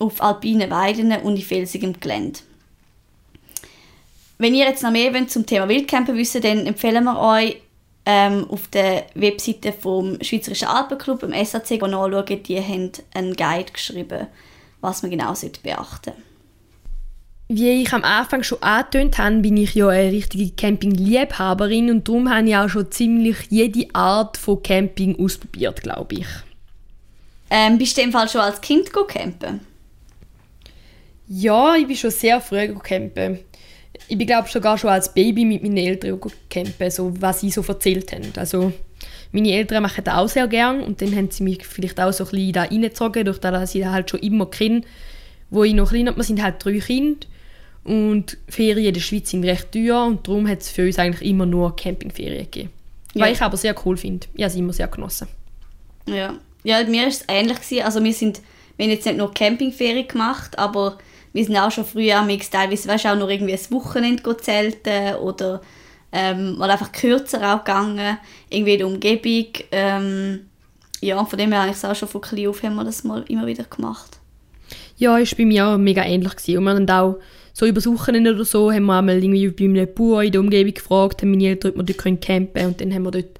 auf 0.00 0.20
alpinen 0.20 0.70
Weiden 0.70 1.12
und 1.12 1.36
in 1.36 1.42
felsigem 1.42 1.98
Gelände. 2.00 2.40
Wenn 4.38 4.54
ihr 4.54 4.66
jetzt 4.66 4.82
noch 4.82 4.90
mehr 4.90 5.14
wollt 5.14 5.30
zum 5.30 5.46
Thema 5.46 5.68
Wildcampen 5.68 6.16
wissen 6.16 6.42
dann 6.42 6.66
empfehlen 6.66 7.04
wir 7.04 7.18
euch 7.18 7.56
ähm, 8.04 8.46
auf 8.48 8.68
der 8.68 9.06
Webseite 9.14 9.72
vom 9.72 10.18
Schweizerischen 10.22 10.68
Alpenclub, 10.68 11.22
im 11.24 11.44
SAC, 11.44 11.80
nachschauen. 11.82 12.42
Die 12.42 12.60
haben 12.60 12.92
einen 13.14 13.34
Guide 13.34 13.72
geschrieben, 13.72 14.28
was 14.80 15.02
man 15.02 15.10
genau 15.10 15.32
beachten 15.32 15.62
sollte. 15.64 16.12
Wie 17.48 17.82
ich 17.82 17.92
am 17.92 18.02
Anfang 18.02 18.42
schon 18.42 18.62
angetönt 18.62 19.18
habe, 19.18 19.36
bin 19.36 19.56
ich 19.56 19.74
ja 19.74 19.88
eine 19.88 20.10
richtige 20.10 20.50
Camping-Liebhaberin 20.50 21.90
und 21.90 22.08
darum 22.08 22.28
habe 22.28 22.48
ich 22.48 22.56
auch 22.56 22.68
schon 22.68 22.90
ziemlich 22.90 23.36
jede 23.50 23.86
Art 23.94 24.36
von 24.36 24.62
Camping 24.62 25.16
ausprobiert, 25.22 25.82
glaube 25.82 26.16
ich. 26.16 26.26
Ähm, 27.48 27.78
bist 27.78 27.96
du 27.96 28.00
in 28.00 28.08
dem 28.08 28.12
Fall 28.12 28.28
schon 28.28 28.40
als 28.40 28.60
Kind 28.60 28.92
campen? 28.92 29.60
Ja, 31.28 31.76
ich 31.76 31.86
bin 31.86 31.96
schon 31.96 32.10
sehr 32.10 32.40
früh 32.40 32.74
campen. 32.82 33.38
Ich 34.08 34.18
glaube 34.18 34.48
sogar 34.48 34.78
schon 34.78 34.90
als 34.90 35.12
Baby 35.12 35.44
mit 35.44 35.62
meinen 35.62 35.76
Eltern 35.76 36.20
campen, 36.50 36.90
so 36.90 37.12
was 37.20 37.40
sie 37.40 37.50
so 37.50 37.62
erzählt 37.62 38.12
haben. 38.12 38.32
Also 38.36 38.72
meine 39.32 39.52
Eltern 39.52 39.82
machen 39.82 40.04
das 40.04 40.14
auch 40.14 40.28
sehr 40.28 40.48
gern 40.48 40.80
und 40.80 41.02
dann 41.02 41.14
haben 41.14 41.30
sie 41.30 41.42
mich 41.42 41.66
vielleicht 41.66 42.00
auch 42.00 42.12
so 42.12 42.24
ein 42.24 42.30
bisschen 42.30 42.52
da 42.52 42.62
reingezogen, 42.62 43.24
durch 43.24 43.38
das, 43.38 43.52
dass 43.52 43.74
ich 43.74 43.82
da 43.82 43.92
halt 43.92 44.10
schon 44.10 44.20
immer 44.20 44.46
kenne. 44.46 44.82
Wo 45.50 45.64
ich 45.64 45.74
noch 45.74 45.90
klein 45.90 46.06
war, 46.06 46.16
wir 46.16 46.24
sind 46.24 46.42
halt 46.42 46.64
drei 46.64 46.78
Kinder 46.78 47.26
und 47.84 48.36
Ferien 48.48 48.86
in 48.86 48.94
der 48.94 49.00
Schweiz 49.00 49.30
sind 49.30 49.44
recht 49.44 49.70
teuer 49.70 50.04
und 50.04 50.26
darum 50.26 50.48
hat 50.48 50.60
es 50.60 50.70
für 50.70 50.84
uns 50.84 50.98
eigentlich 50.98 51.28
immer 51.28 51.46
nur 51.46 51.76
Campingferien 51.76 52.44
gegeben. 52.44 52.70
Ja. 53.14 53.24
Was 53.24 53.30
ich 53.32 53.42
aber 53.42 53.56
sehr 53.56 53.74
cool 53.84 53.96
finde. 53.96 54.26
Ich 54.34 54.42
habe 54.42 54.50
es 54.50 54.56
immer 54.56 54.72
sehr 54.72 54.88
genossen. 54.88 55.28
Ja, 56.08 56.34
ja 56.64 56.82
mir 56.84 57.02
war 57.02 57.08
es 57.08 57.24
ähnlich. 57.28 57.84
Also 57.84 58.02
wir, 58.02 58.12
sind, 58.12 58.40
wir 58.76 58.86
haben 58.86 58.92
jetzt 58.92 59.06
nicht 59.06 59.18
nur 59.18 59.32
Campingferien 59.32 60.08
gemacht, 60.08 60.58
aber 60.58 60.98
wir 61.36 61.44
sind 61.44 61.56
auch 61.58 61.70
schon 61.70 61.84
früher 61.84 62.18
am 62.18 62.28
teilweise 62.28 62.88
weißt, 62.88 63.06
auch 63.06 63.14
noch 63.14 63.28
irgendwie 63.28 63.52
ein 63.52 63.70
Wochenende 63.70 64.36
zelten 64.38 65.16
oder 65.16 65.60
ähm, 66.10 66.56
mal 66.56 66.70
einfach 66.70 66.92
kürzer 66.92 67.54
auch 67.54 67.62
gegangen, 67.62 68.16
irgendwie 68.48 68.72
in 68.72 68.78
der 68.78 68.86
Umgebung. 68.86 69.46
Ähm, 69.70 70.46
ja, 71.02 71.22
von 71.22 71.38
dem 71.38 71.52
her 71.52 71.60
habe 71.60 71.70
ich 71.70 71.76
es 71.76 71.84
auch 71.84 71.94
schon 71.94 72.08
von 72.08 72.22
klein 72.22 72.48
auf 72.48 72.62
haben 72.62 72.76
wir 72.76 72.84
das 72.84 73.04
mal 73.04 73.22
immer 73.28 73.46
wieder 73.46 73.64
gemacht. 73.64 74.18
Ja, 74.96 75.18
ist 75.18 75.36
bei 75.36 75.44
mir 75.44 75.66
auch 75.66 75.76
mega 75.76 76.02
ähnlich 76.04 76.36
gewesen. 76.36 76.56
Und 76.56 76.64
wir 76.64 76.70
haben 76.70 76.88
auch 76.88 77.18
so 77.52 77.66
über 77.66 77.84
Wochenende 77.84 78.34
oder 78.34 78.46
so 78.46 78.72
haben 78.72 78.86
wir 78.86 78.96
einmal 78.96 79.22
irgendwie 79.22 79.48
bei 79.48 79.64
einem 79.64 79.94
Bauer 79.94 80.22
in 80.22 80.32
der 80.32 80.40
Umgebung 80.40 80.72
gefragt, 80.72 81.20
haben 81.20 81.32
meine 81.32 81.48
Eltern, 81.48 81.72
ob 81.72 81.76
wir 81.76 81.82
dort 81.84 82.22
campen 82.22 82.54
können 82.54 82.68
und 82.68 82.80
dann 82.80 82.94
haben 82.94 83.02
wir 83.02 83.10
dort 83.10 83.38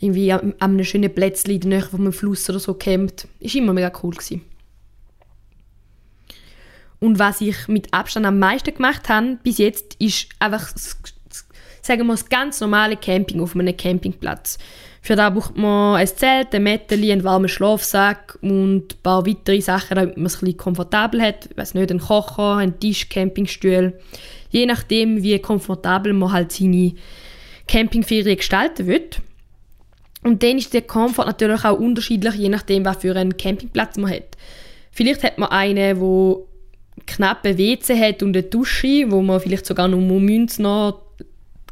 irgendwie 0.00 0.32
an 0.32 0.54
einem 0.58 0.84
schönen 0.84 1.12
Plätzchen 1.12 1.54
in 1.54 1.60
der 1.60 1.70
Nähe 1.70 1.82
vom 1.82 2.12
Fluss 2.12 2.48
oder 2.50 2.60
so 2.60 2.74
gecampt. 2.74 3.26
Ist 3.40 3.54
immer 3.54 3.72
mega 3.72 3.90
cool 4.02 4.12
gewesen. 4.12 4.42
Und 7.00 7.18
was 7.18 7.40
ich 7.40 7.68
mit 7.68 7.92
Abstand 7.92 8.26
am 8.26 8.38
meisten 8.38 8.74
gemacht 8.74 9.08
habe 9.08 9.38
bis 9.42 9.58
jetzt, 9.58 9.94
ist 10.00 10.28
einfach, 10.38 10.68
sagen 11.82 12.06
wir, 12.06 12.12
das 12.12 12.28
ganz 12.28 12.60
normale 12.60 12.96
Camping 12.96 13.40
auf 13.40 13.54
einem 13.54 13.76
Campingplatz. 13.76 14.58
Für 15.00 15.16
das 15.16 15.32
braucht 15.32 15.56
man 15.56 15.96
ein 15.96 16.06
Zelt, 16.06 16.54
ein 16.54 16.64
Mätteli, 16.64 17.12
einen 17.12 17.24
warmen 17.24 17.48
Schlafsack 17.48 18.36
und 18.42 18.92
ein 18.92 19.02
paar 19.02 19.26
weitere 19.26 19.60
Sachen, 19.60 19.94
damit 19.94 20.16
man 20.16 20.26
es 20.26 20.42
ein 20.42 20.56
komfortabel 20.56 21.22
hat. 21.22 21.46
Ich 21.50 21.56
weiß 21.56 21.74
nicht, 21.74 21.90
ein 21.90 22.00
Kocher, 22.00 22.56
ein 22.56 22.78
Tisch, 22.80 23.08
Campingstuhl. 23.08 23.98
Je 24.50 24.66
nachdem, 24.66 25.22
wie 25.22 25.38
komfortabel 25.38 26.12
man 26.12 26.32
halt 26.32 26.52
seine 26.52 26.94
Campingferien 27.68 28.36
gestalten 28.36 28.86
will. 28.86 29.08
Und 30.24 30.42
dann 30.42 30.58
ist 30.58 30.74
der 30.74 30.82
Komfort 30.82 31.26
natürlich 31.26 31.64
auch 31.64 31.78
unterschiedlich, 31.78 32.34
je 32.34 32.48
nachdem, 32.48 32.84
was 32.84 32.98
für 32.98 33.14
einen 33.14 33.36
Campingplatz 33.36 33.96
man 33.96 34.10
hat. 34.10 34.36
Vielleicht 34.90 35.22
hat 35.22 35.38
man 35.38 35.50
einen, 35.50 36.00
wo 36.00 36.47
knappe 37.08 37.58
WC 37.58 37.98
hat 37.98 38.22
und 38.22 38.36
eine 38.36 38.44
Dusche, 38.44 39.10
wo 39.10 39.20
man 39.22 39.40
vielleicht 39.40 39.66
sogar 39.66 39.88
noch 39.88 39.98
Münze 39.98 40.62
noch 40.62 41.02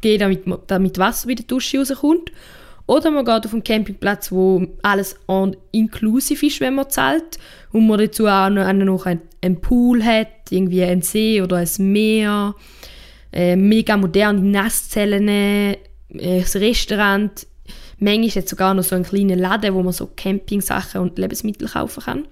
geht, 0.01 0.21
damit, 0.21 0.43
damit 0.67 0.97
Wasser 0.97 1.27
bei 1.27 1.35
der 1.35 1.45
Dusche 1.45 1.79
rauskommt. 1.79 2.31
Oder 2.85 3.11
man 3.11 3.25
geht 3.25 3.45
auf 3.45 3.53
einen 3.53 3.63
Campingplatz, 3.63 4.31
wo 4.31 4.65
alles 4.81 5.17
inklusiv 5.71 6.41
ist, 6.43 6.61
wenn 6.61 6.75
man 6.75 6.89
zahlt. 6.89 7.37
Und 7.71 7.85
man 7.85 7.99
dazu 7.99 8.27
auch 8.27 8.49
noch, 8.49 8.71
noch 8.71 9.05
einen 9.05 9.61
Pool 9.61 10.03
hat, 10.03 10.27
irgendwie 10.49 10.83
einen 10.83 11.01
See 11.01 11.41
oder 11.41 11.57
ein 11.57 11.91
Meer, 11.91 12.55
äh, 13.33 13.57
mega 13.57 13.97
moderne 13.97 14.39
Nasszellen, 14.39 15.27
äh, 15.27 15.77
ein 16.09 16.45
Restaurant. 16.55 17.45
Manchmal 17.99 18.43
ist 18.43 18.49
sogar 18.49 18.73
noch 18.73 18.83
so 18.83 18.95
ein 18.95 19.03
kleiner 19.03 19.35
Laden, 19.35 19.73
wo 19.73 19.81
man 19.81 19.93
so 19.93 20.09
Campingsachen 20.15 21.01
und 21.01 21.17
Lebensmittel 21.17 21.67
kaufen 21.67 22.03
kann. 22.03 22.27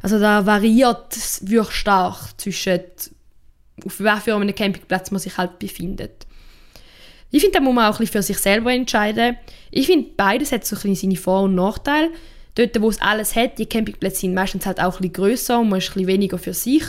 Also 0.00 0.18
da 0.18 0.46
variiert 0.46 1.14
es 1.14 1.48
wirklich 1.48 1.76
stark 1.76 2.38
zwischen 2.38 2.80
auf 3.84 3.94
für 3.94 4.34
einem 4.34 4.54
Campingplatz 4.54 5.10
man 5.10 5.20
sich 5.20 5.36
halt 5.36 5.58
befindet. 5.58 6.26
Ich 7.30 7.40
finde, 7.40 7.58
da 7.58 7.64
muss 7.64 7.74
man 7.74 7.86
auch 7.86 7.94
ein 7.94 7.98
bisschen 7.98 8.12
für 8.12 8.22
sich 8.22 8.38
selber 8.38 8.72
entscheiden. 8.72 9.36
Ich 9.70 9.86
finde, 9.86 10.10
beides 10.16 10.52
hat 10.52 10.66
so 10.66 10.76
ein 10.76 10.82
bisschen 10.82 11.10
seine 11.10 11.16
Vor- 11.16 11.42
und 11.42 11.54
Nachteile. 11.54 12.10
Dort, 12.54 12.80
wo 12.80 12.90
es 12.90 13.00
alles 13.00 13.34
hat, 13.34 13.58
die 13.58 13.66
Campingplätze 13.66 14.20
sind 14.20 14.34
meistens 14.34 14.66
halt 14.66 14.80
auch 14.80 14.96
ein 14.96 14.98
bisschen 14.98 15.12
grösser 15.14 15.58
und 15.60 15.70
man 15.70 15.78
ist 15.78 15.88
ein 15.88 15.94
bisschen 15.94 16.08
weniger 16.08 16.36
für 16.36 16.52
sich. 16.52 16.84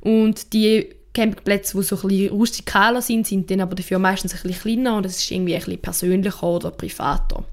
Und 0.00 0.52
die 0.52 0.88
Campingplätze, 1.14 1.76
die 1.76 1.84
so 1.84 1.96
ein 1.96 2.08
bisschen 2.08 2.30
rustikaler 2.30 3.00
sind, 3.00 3.26
sind 3.26 3.48
dann 3.50 3.60
aber 3.60 3.76
dafür 3.76 4.00
meistens 4.00 4.34
ein 4.34 4.42
bisschen 4.42 4.62
kleiner 4.62 4.96
und 4.96 5.06
es 5.06 5.18
ist 5.18 5.30
irgendwie 5.30 5.54
ein 5.54 5.60
bisschen 5.60 5.80
persönlicher 5.80 6.42
oder 6.42 6.72
privater. 6.72 7.44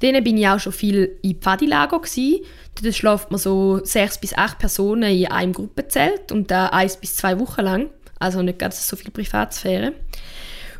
Dann 0.00 0.22
bin 0.22 0.36
ich 0.36 0.48
auch 0.48 0.60
schon 0.60 0.72
viel 0.72 1.18
in 1.22 1.36
Pfadilager. 1.36 2.00
Dort 2.00 2.94
schläft 2.94 3.30
man 3.30 3.38
so 3.38 3.80
sechs 3.84 4.18
bis 4.18 4.34
acht 4.34 4.58
Personen 4.58 5.10
in 5.10 5.30
einem 5.30 5.52
Gruppenzelt 5.52 6.30
und 6.32 6.50
da 6.50 6.66
eins 6.66 6.96
bis 6.96 7.16
zwei 7.16 7.38
Wochen 7.40 7.62
lang. 7.62 7.90
Also 8.18 8.42
nicht 8.42 8.58
ganz 8.58 8.86
so 8.86 8.96
viel 8.96 9.10
Privatsphäre. 9.10 9.92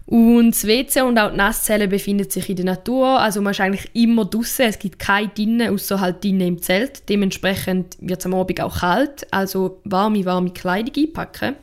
Und 0.07 0.53
das 0.53 0.67
WC 0.67 1.03
und 1.03 1.19
auch 1.19 1.31
die 1.31 1.37
Nasszelle 1.37 1.87
befinden 1.87 2.31
sich 2.31 2.49
in 2.49 2.57
der 2.57 2.65
Natur, 2.65 3.21
also 3.21 3.43
man 3.43 3.51
ist 3.51 3.61
eigentlich 3.61 3.91
immer 3.93 4.25
draußen. 4.25 4.65
Es 4.65 4.79
gibt 4.79 4.99
keine 4.99 5.29
drinnen, 5.29 5.71
außer 5.71 6.01
halt 6.01 6.25
im 6.25 6.63
Zelt. 6.63 7.07
Dementsprechend 7.11 7.99
wird 8.01 8.21
es 8.21 8.25
am 8.25 8.33
Abend 8.33 8.59
auch 8.63 8.79
kalt, 8.81 9.27
also 9.31 9.83
warme, 9.85 10.25
warme 10.25 10.51
Kleidung 10.51 10.95
einpacken. 10.97 11.57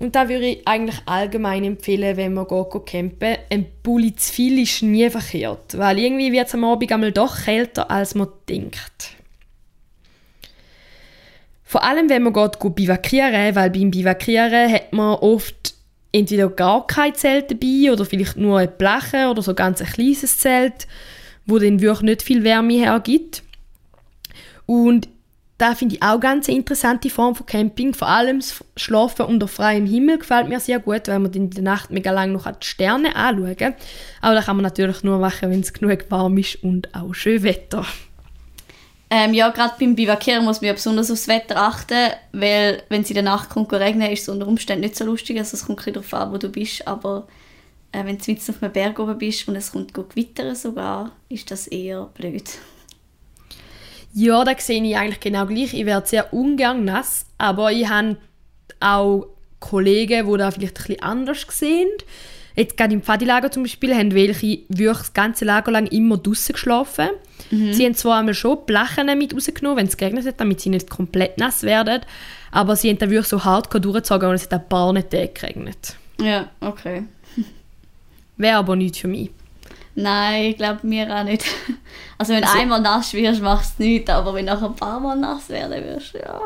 Und 0.00 0.16
da 0.16 0.30
würde 0.30 0.46
ich 0.46 0.66
eigentlich 0.66 0.98
allgemein 1.04 1.62
empfehlen, 1.62 2.16
wenn 2.16 2.32
man 2.32 2.48
geht, 2.48 2.86
campen. 2.86 3.36
Ein 3.50 3.66
Pulli 3.82 4.16
zu 4.16 4.32
viel 4.32 4.62
ist 4.62 4.82
nie 4.82 5.10
verkehrt, 5.10 5.76
weil 5.76 5.98
irgendwie 5.98 6.32
wird 6.32 6.48
es 6.48 6.54
am 6.54 6.64
Abend 6.64 6.90
einmal 6.90 7.12
doch 7.12 7.44
kälter, 7.44 7.90
als 7.90 8.14
man 8.14 8.28
denkt. 8.48 9.10
Vor 11.62 11.84
allem, 11.84 12.08
wenn 12.08 12.22
man 12.22 12.32
geht, 12.32 12.74
bivakieren, 12.74 13.54
weil 13.54 13.68
beim 13.68 13.90
Bivakieren 13.90 14.72
hat 14.72 14.90
man 14.94 15.16
oft 15.16 15.74
entweder 16.12 16.48
gar 16.48 16.86
kein 16.86 17.14
Zelt 17.14 17.50
dabei 17.50 17.92
oder 17.92 18.06
vielleicht 18.06 18.38
nur 18.38 18.58
ein 18.58 18.72
Bleche 18.78 19.28
oder 19.28 19.42
so 19.42 19.54
ganz 19.54 19.82
ein 19.82 19.86
kleines 19.86 20.38
Zelt, 20.38 20.88
wo 21.44 21.58
dann 21.58 21.82
wirklich 21.82 22.02
nicht 22.02 22.22
viel 22.22 22.42
Wärme 22.42 22.78
hergibt. 22.78 23.42
Und 24.64 25.10
da 25.60 25.74
finde 25.74 25.96
ich 25.96 26.02
auch 26.02 26.18
ganz 26.18 26.48
eine 26.48 26.56
interessante 26.56 27.10
Form 27.10 27.34
von 27.34 27.44
Camping. 27.44 27.92
Vor 27.92 28.08
allem 28.08 28.40
das 28.40 28.64
Schlafen 28.76 29.26
unter 29.26 29.46
freiem 29.46 29.84
Himmel 29.84 30.18
gefällt 30.18 30.48
mir 30.48 30.58
sehr 30.58 30.78
gut, 30.78 31.06
weil 31.08 31.18
man 31.18 31.32
in 31.32 31.50
der 31.50 31.62
Nacht 31.62 31.90
mega 31.90 32.10
lang 32.10 32.32
noch 32.32 32.50
die 32.50 32.66
Sterne 32.66 33.14
anschauen 33.14 33.56
kann. 33.56 33.74
Aber 34.22 34.34
das 34.34 34.46
kann 34.46 34.56
man 34.56 34.62
natürlich 34.62 35.02
nur 35.02 35.18
machen, 35.18 35.50
wenn 35.50 35.60
es 35.60 35.74
genug 35.74 36.06
warm 36.08 36.38
ist 36.38 36.62
und 36.62 36.94
auch 36.94 37.12
schön 37.12 37.42
Wetter. 37.42 37.84
Ähm, 39.10 39.34
ja, 39.34 39.50
gerade 39.50 39.74
beim 39.78 39.96
Bivakieren 39.96 40.44
muss 40.44 40.60
man 40.62 40.68
ja 40.68 40.72
besonders 40.72 41.10
aufs 41.10 41.28
Wetter 41.28 41.56
achten, 41.56 42.12
weil 42.32 42.82
wenn 42.88 43.02
es 43.02 43.10
in 43.10 43.14
der 43.14 43.24
Nacht 43.24 43.50
kommt 43.50 43.72
regnen, 43.72 44.10
ist 44.10 44.22
es 44.22 44.28
unter 44.28 44.46
Umständen 44.46 44.82
nicht 44.82 44.96
so 44.96 45.04
lustig. 45.04 45.36
Also 45.36 45.56
es 45.56 45.66
kommt 45.66 45.86
ein 45.86 45.92
darauf 45.92 46.14
an, 46.14 46.32
wo 46.32 46.38
du 46.38 46.48
bist, 46.48 46.86
aber 46.86 47.26
äh, 47.92 48.04
wenn 48.04 48.16
du 48.16 48.30
mitten 48.30 48.50
auf 48.50 48.62
einem 48.62 48.72
Berg 48.72 48.98
oben 48.98 49.18
bist 49.18 49.46
und 49.46 49.56
es 49.56 49.72
kommt 49.72 49.92
gewittern 49.92 50.54
sogar, 50.54 51.10
ist 51.28 51.50
das 51.50 51.66
eher 51.66 52.08
blöd. 52.14 52.44
Ja, 54.12 54.44
da 54.44 54.52
sehe 54.58 54.82
ich 54.82 54.96
eigentlich 54.96 55.20
genau 55.20 55.46
gleich. 55.46 55.74
Ich 55.74 55.86
werde 55.86 56.06
sehr 56.06 56.32
ungern 56.32 56.84
nass, 56.84 57.26
aber 57.38 57.70
ich 57.72 57.88
habe 57.88 58.16
auch 58.80 59.26
Kollegen, 59.60 60.30
die 60.30 60.38
da 60.38 60.50
vielleicht 60.50 60.78
ein 60.78 60.82
bisschen 60.82 61.02
anders 61.02 61.46
sehen. 61.50 61.88
Jetzt 62.56 62.76
gerade 62.76 62.92
im 62.92 63.02
Pfadilager 63.02 63.50
zum 63.50 63.62
Beispiel 63.62 63.94
haben 63.94 64.12
welche 64.14 64.62
wirklich 64.68 64.98
das 64.98 65.12
ganze 65.12 65.44
Lager 65.44 65.70
lang 65.70 65.86
immer 65.86 66.16
draußen 66.16 66.52
geschlafen. 66.52 67.10
Mhm. 67.50 67.72
Sie 67.72 67.84
haben 67.84 67.94
zwar 67.94 68.18
einmal 68.18 68.34
schon 68.34 68.66
Blechen 68.66 69.18
mit 69.18 69.34
rausgenommen, 69.34 69.78
wenn 69.78 69.86
es 69.86 69.96
geregnet 69.96 70.26
hat, 70.26 70.40
damit 70.40 70.60
sie 70.60 70.70
nicht 70.70 70.90
komplett 70.90 71.38
nass 71.38 71.62
werden, 71.62 72.02
aber 72.50 72.76
sie 72.76 72.90
haben 72.90 72.98
dann 72.98 73.10
wirklich 73.10 73.28
so 73.28 73.44
hardcore 73.44 73.80
durchgezogen 73.80 74.28
und 74.28 74.34
es 74.34 74.44
hat 74.44 74.52
ein 74.52 74.68
paar 74.68 74.92
nicht 74.92 75.10
geregnet. 75.10 75.96
Ja, 76.20 76.50
okay. 76.60 77.04
Wäre 78.36 78.56
aber 78.56 78.76
nicht 78.76 78.96
für 78.96 79.08
mich. 79.08 79.30
Nein, 80.02 80.44
ich 80.44 80.56
glaube 80.56 80.86
mir 80.86 81.14
auch 81.14 81.24
nicht. 81.24 81.44
Also 82.18 82.34
wenn 82.34 82.44
also, 82.44 82.58
einmal 82.58 82.82
nass 82.82 83.14
wirst, 83.14 83.40
machst 83.40 83.78
du 83.78 83.82
nichts, 83.82 84.10
aber 84.10 84.34
wenn 84.34 84.44
du 84.44 84.52
nachher 84.52 84.66
ein 84.66 84.76
paar 84.76 85.00
Mal 85.00 85.16
nass 85.16 85.48
werden 85.48 85.82
wirst, 85.82 86.12
ja. 86.12 86.38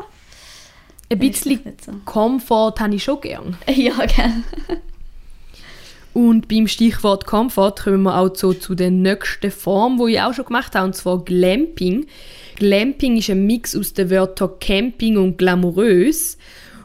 Ein 1.11 1.19
bisschen 1.19 1.61
so. 1.85 1.93
Komfort 2.05 2.79
habe 2.79 2.95
ich 2.95 3.03
schon 3.03 3.21
gern. 3.21 3.57
Ja, 3.67 3.95
gerne. 4.07 4.45
Und 6.13 6.47
beim 6.47 6.69
Stichwort 6.69 7.27
Komfort 7.27 7.75
kommen 7.83 8.05
wir 8.05 8.17
auch 8.17 8.37
so 8.37 8.53
zu 8.53 8.77
der 8.77 8.93
nächsten 8.93 9.51
Form, 9.51 9.99
die 9.99 10.13
ich 10.13 10.21
auch 10.21 10.33
schon 10.33 10.45
gemacht 10.45 10.77
habe, 10.77 10.87
und 10.87 10.95
zwar 10.95 11.25
Glamping. 11.25 12.07
Glamping 12.55 13.17
ist 13.17 13.31
ein 13.31 13.45
Mix 13.45 13.75
aus 13.77 13.95
den 13.95 14.11
Wörtern 14.11 14.51
Camping 14.61 15.17
und 15.17 15.39
glamourös. 15.39 16.39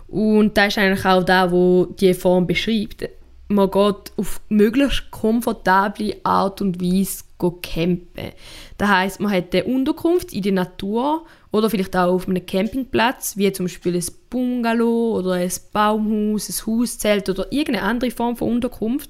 Und 0.08 0.58
das 0.58 0.70
ist 0.70 0.78
eigentlich 0.80 1.06
auch 1.06 1.24
da, 1.24 1.52
wo 1.52 1.86
die 1.86 2.16
Form 2.16 2.48
beschreibt. 2.48 3.08
Man 3.50 3.70
geht 3.70 4.14
auf 4.16 4.42
möglichst 4.48 5.12
komfortable 5.12 6.16
Art 6.24 6.62
und 6.62 6.82
Weise 6.82 7.24
campen. 7.62 8.32
Das 8.78 8.90
heißt, 8.90 9.20
man 9.20 9.32
hat 9.32 9.54
eine 9.54 9.64
Unterkunft 9.64 10.34
in 10.34 10.44
der 10.44 10.52
Natur 10.52 11.26
oder 11.52 11.70
vielleicht 11.70 11.96
auch 11.96 12.14
auf 12.14 12.28
einem 12.28 12.46
Campingplatz, 12.46 13.38
wie 13.38 13.52
zum 13.52 13.66
Beispiel 13.66 13.96
ein 13.96 14.06
Bungalow 14.30 15.18
oder 15.18 15.34
ein 15.34 15.52
Baumhaus, 15.74 16.50
ein 16.50 16.68
Hauszelt 16.68 17.28
oder 17.30 17.52
irgendeine 17.52 17.88
andere 17.88 18.12
Form 18.12 18.36
von 18.36 18.50
Unterkunft 18.50 19.10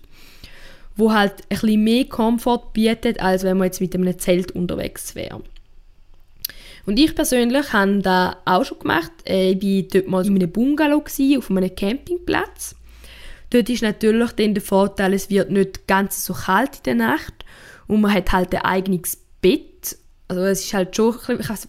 wo 1.00 1.14
halt 1.14 1.34
ein 1.50 1.60
bisschen 1.60 1.84
mehr 1.84 2.06
Komfort 2.06 2.74
bietet, 2.74 3.20
als 3.22 3.44
wenn 3.44 3.58
man 3.58 3.66
jetzt 3.66 3.82
mit 3.82 3.96
einem 3.96 4.20
Zelt 4.20 4.52
unterwegs 4.52 5.16
wäre. 5.16 5.42
Und 6.86 7.00
ich 7.00 7.16
persönlich 7.16 7.72
habe 7.74 8.00
das 8.00 8.36
auch 8.46 8.66
schon 8.66 8.80
gemacht. 8.80 9.12
Äh, 9.26 9.52
ich 9.52 9.64
war 9.64 10.02
dort 10.02 10.08
mal 10.08 10.26
in 10.26 10.36
einem 10.36 10.52
Bungalow, 10.52 11.04
auf 11.38 11.52
einem 11.52 11.76
Campingplatz. 11.76 12.76
Dort 13.50 13.70
ist 13.70 13.82
natürlich 13.82 14.32
dann 14.34 14.54
der 14.54 14.64
Vorteil, 14.64 15.14
es 15.14 15.30
wird 15.30 15.50
nicht 15.50 15.88
ganz 15.88 16.24
so 16.24 16.34
kalt 16.34 16.78
in 16.78 16.84
der 16.84 16.96
Nacht 16.96 17.46
und 17.88 18.02
man 18.02 18.14
hat 18.14 18.32
halt 18.32 18.54
ein 18.54 18.62
eigenes 18.62 19.18
Bett. 19.42 19.98
Also 20.28 20.44
es 20.44 20.66
ist 20.66 20.74
halt 20.74 20.96
schon 20.96 21.16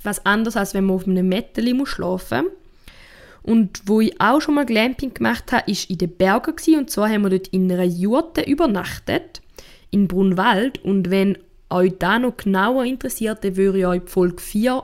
was 0.03 0.27
anderes, 0.27 0.57
als 0.57 0.75
wenn 0.75 0.85
man 0.85 0.97
auf 0.97 1.07
einem 1.07 1.29
Mätteli 1.29 1.75
schlafen 1.87 2.45
muss. 2.45 2.53
Und 3.43 3.83
wo 3.87 4.01
ich 4.01 4.21
auch 4.21 4.41
schon 4.41 4.55
mal 4.55 4.67
Glamping 4.67 5.15
gemacht 5.15 5.51
habe, 5.53 5.71
ist 5.71 5.89
in 5.89 5.99
den 5.99 6.15
Bergen 6.15 6.55
gewesen. 6.55 6.81
und 6.81 6.91
zwar 6.91 7.09
haben 7.09 7.23
wir 7.23 7.31
dort 7.31 7.49
in 7.49 7.73
einer 7.73 7.85
Jurte 7.85 8.43
übernachtet 8.43 9.41
in 9.91 10.09
Brunwald 10.09 10.85
und 10.85 11.11
wenn 11.11 11.39
euch 11.71 11.95
da 11.99 12.19
noch 12.19 12.37
genauer 12.37 12.85
interessiert, 12.85 13.45
dann 13.45 13.57
würde 13.57 13.79
ich 13.79 13.87
euch 13.87 14.03
Folge 14.07 14.43
4 14.43 14.83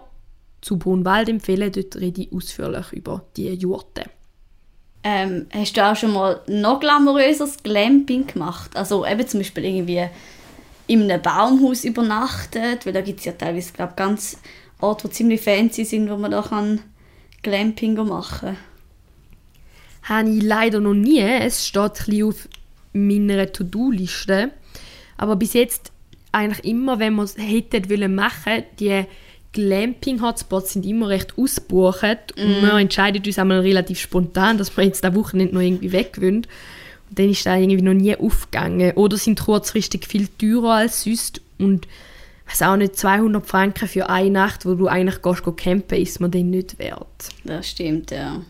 zu 0.60 0.78
Brunwald 0.78 1.28
empfehlen. 1.28 1.70
Dort 1.70 1.96
rede 1.96 2.22
ich 2.22 2.32
ausführlich 2.32 2.92
über 2.92 3.24
die 3.36 3.52
Jurte. 3.54 4.04
Ähm, 5.08 5.46
hast 5.52 5.76
du 5.76 5.84
auch 5.84 5.94
schon 5.94 6.14
mal 6.14 6.40
noch 6.48 6.80
glamouröses 6.80 7.62
Glamping 7.62 8.26
gemacht? 8.26 8.76
Also 8.76 9.06
eben 9.06 9.24
zum 9.24 9.38
Beispiel 9.38 9.64
irgendwie 9.64 10.04
in 10.88 11.08
einem 11.08 11.22
Baumhaus 11.22 11.84
übernachtet, 11.84 12.84
weil 12.84 12.92
da 12.92 13.02
gibt 13.02 13.20
es 13.20 13.24
ja 13.24 13.30
teilweise 13.30 13.72
glaub, 13.72 13.96
ganz 13.96 14.40
Orte, 14.80 15.06
die 15.06 15.14
ziemlich 15.14 15.42
fancy 15.42 15.84
sind, 15.84 16.10
wo 16.10 16.16
man 16.16 16.32
da 16.32 16.42
kann 16.42 16.80
Glamping 17.42 17.94
machen? 18.04 18.56
Habe 20.02 20.28
ich 20.28 20.42
leider 20.42 20.80
noch 20.80 20.94
nie. 20.94 21.20
Es 21.20 21.68
steht 21.68 22.08
ein 22.08 22.24
auf 22.24 22.48
meiner 22.92 23.52
To-Do-Liste. 23.52 24.50
Aber 25.18 25.36
bis 25.36 25.52
jetzt 25.52 25.92
eigentlich 26.32 26.64
immer, 26.64 26.98
wenn 26.98 27.14
wir 27.14 27.22
es 27.22 27.38
hätten 27.38 27.88
wollen 27.88 28.12
machen, 28.16 28.64
die 28.80 29.04
Glamping-Hotspots 29.56 30.74
sind 30.74 30.86
immer 30.86 31.08
recht 31.08 31.38
ausgebucht 31.38 32.34
mm. 32.36 32.40
und 32.40 32.62
wir 32.62 32.74
entscheiden 32.74 33.22
uns 33.24 33.38
einmal 33.38 33.60
relativ 33.60 33.98
spontan, 33.98 34.58
dass 34.58 34.76
wir 34.76 34.84
jetzt 34.84 35.02
Woche 35.14 35.36
nicht 35.36 35.52
noch 35.52 35.60
irgendwie 35.60 35.92
weg 35.92 36.20
wollen. 36.20 36.46
Und 37.08 37.18
dann 37.18 37.30
ist 37.30 37.46
das 37.46 37.58
irgendwie 37.58 37.82
noch 37.82 37.94
nie 37.94 38.16
aufgegangen. 38.16 38.92
Oder 38.92 39.16
sind 39.16 39.40
kurzfristig 39.40 40.06
viel 40.06 40.28
teurer 40.38 40.74
als 40.74 41.04
sonst 41.04 41.40
und 41.58 41.86
weiß 42.48 42.62
auch 42.62 42.76
nicht, 42.76 42.96
200 42.96 43.46
Franken 43.46 43.88
für 43.88 44.08
eine 44.08 44.30
Nacht, 44.30 44.66
wo 44.66 44.74
du 44.74 44.86
eigentlich 44.86 45.22
gehst, 45.22 45.44
gehst 45.44 45.56
campen, 45.56 45.98
ist 45.98 46.20
man 46.20 46.30
den 46.30 46.50
nicht 46.50 46.78
wert. 46.78 47.28
Das 47.44 47.70
stimmt, 47.70 48.10
ja. 48.10 48.42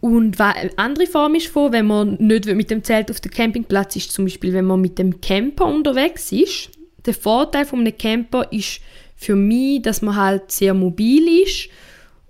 Und 0.00 0.40
eine 0.40 0.70
andere 0.76 1.06
Form 1.06 1.36
ist 1.36 1.46
von, 1.46 1.72
wenn 1.72 1.86
man 1.86 2.14
nicht 2.14 2.46
mit 2.46 2.70
dem 2.70 2.82
Zelt 2.82 3.10
auf 3.10 3.20
dem 3.20 3.30
Campingplatz 3.30 3.94
ist, 3.96 4.10
zum 4.10 4.24
Beispiel, 4.24 4.52
wenn 4.52 4.64
man 4.64 4.80
mit 4.80 4.98
dem 4.98 5.20
Camper 5.20 5.66
unterwegs 5.66 6.32
ist. 6.32 6.70
Der 7.06 7.14
Vorteil 7.14 7.64
von 7.64 7.80
einem 7.80 7.96
Camper 7.96 8.50
ist 8.50 8.80
für 9.22 9.36
mich, 9.36 9.82
dass 9.82 10.02
man 10.02 10.16
halt 10.16 10.50
sehr 10.50 10.74
mobil 10.74 11.42
ist 11.42 11.68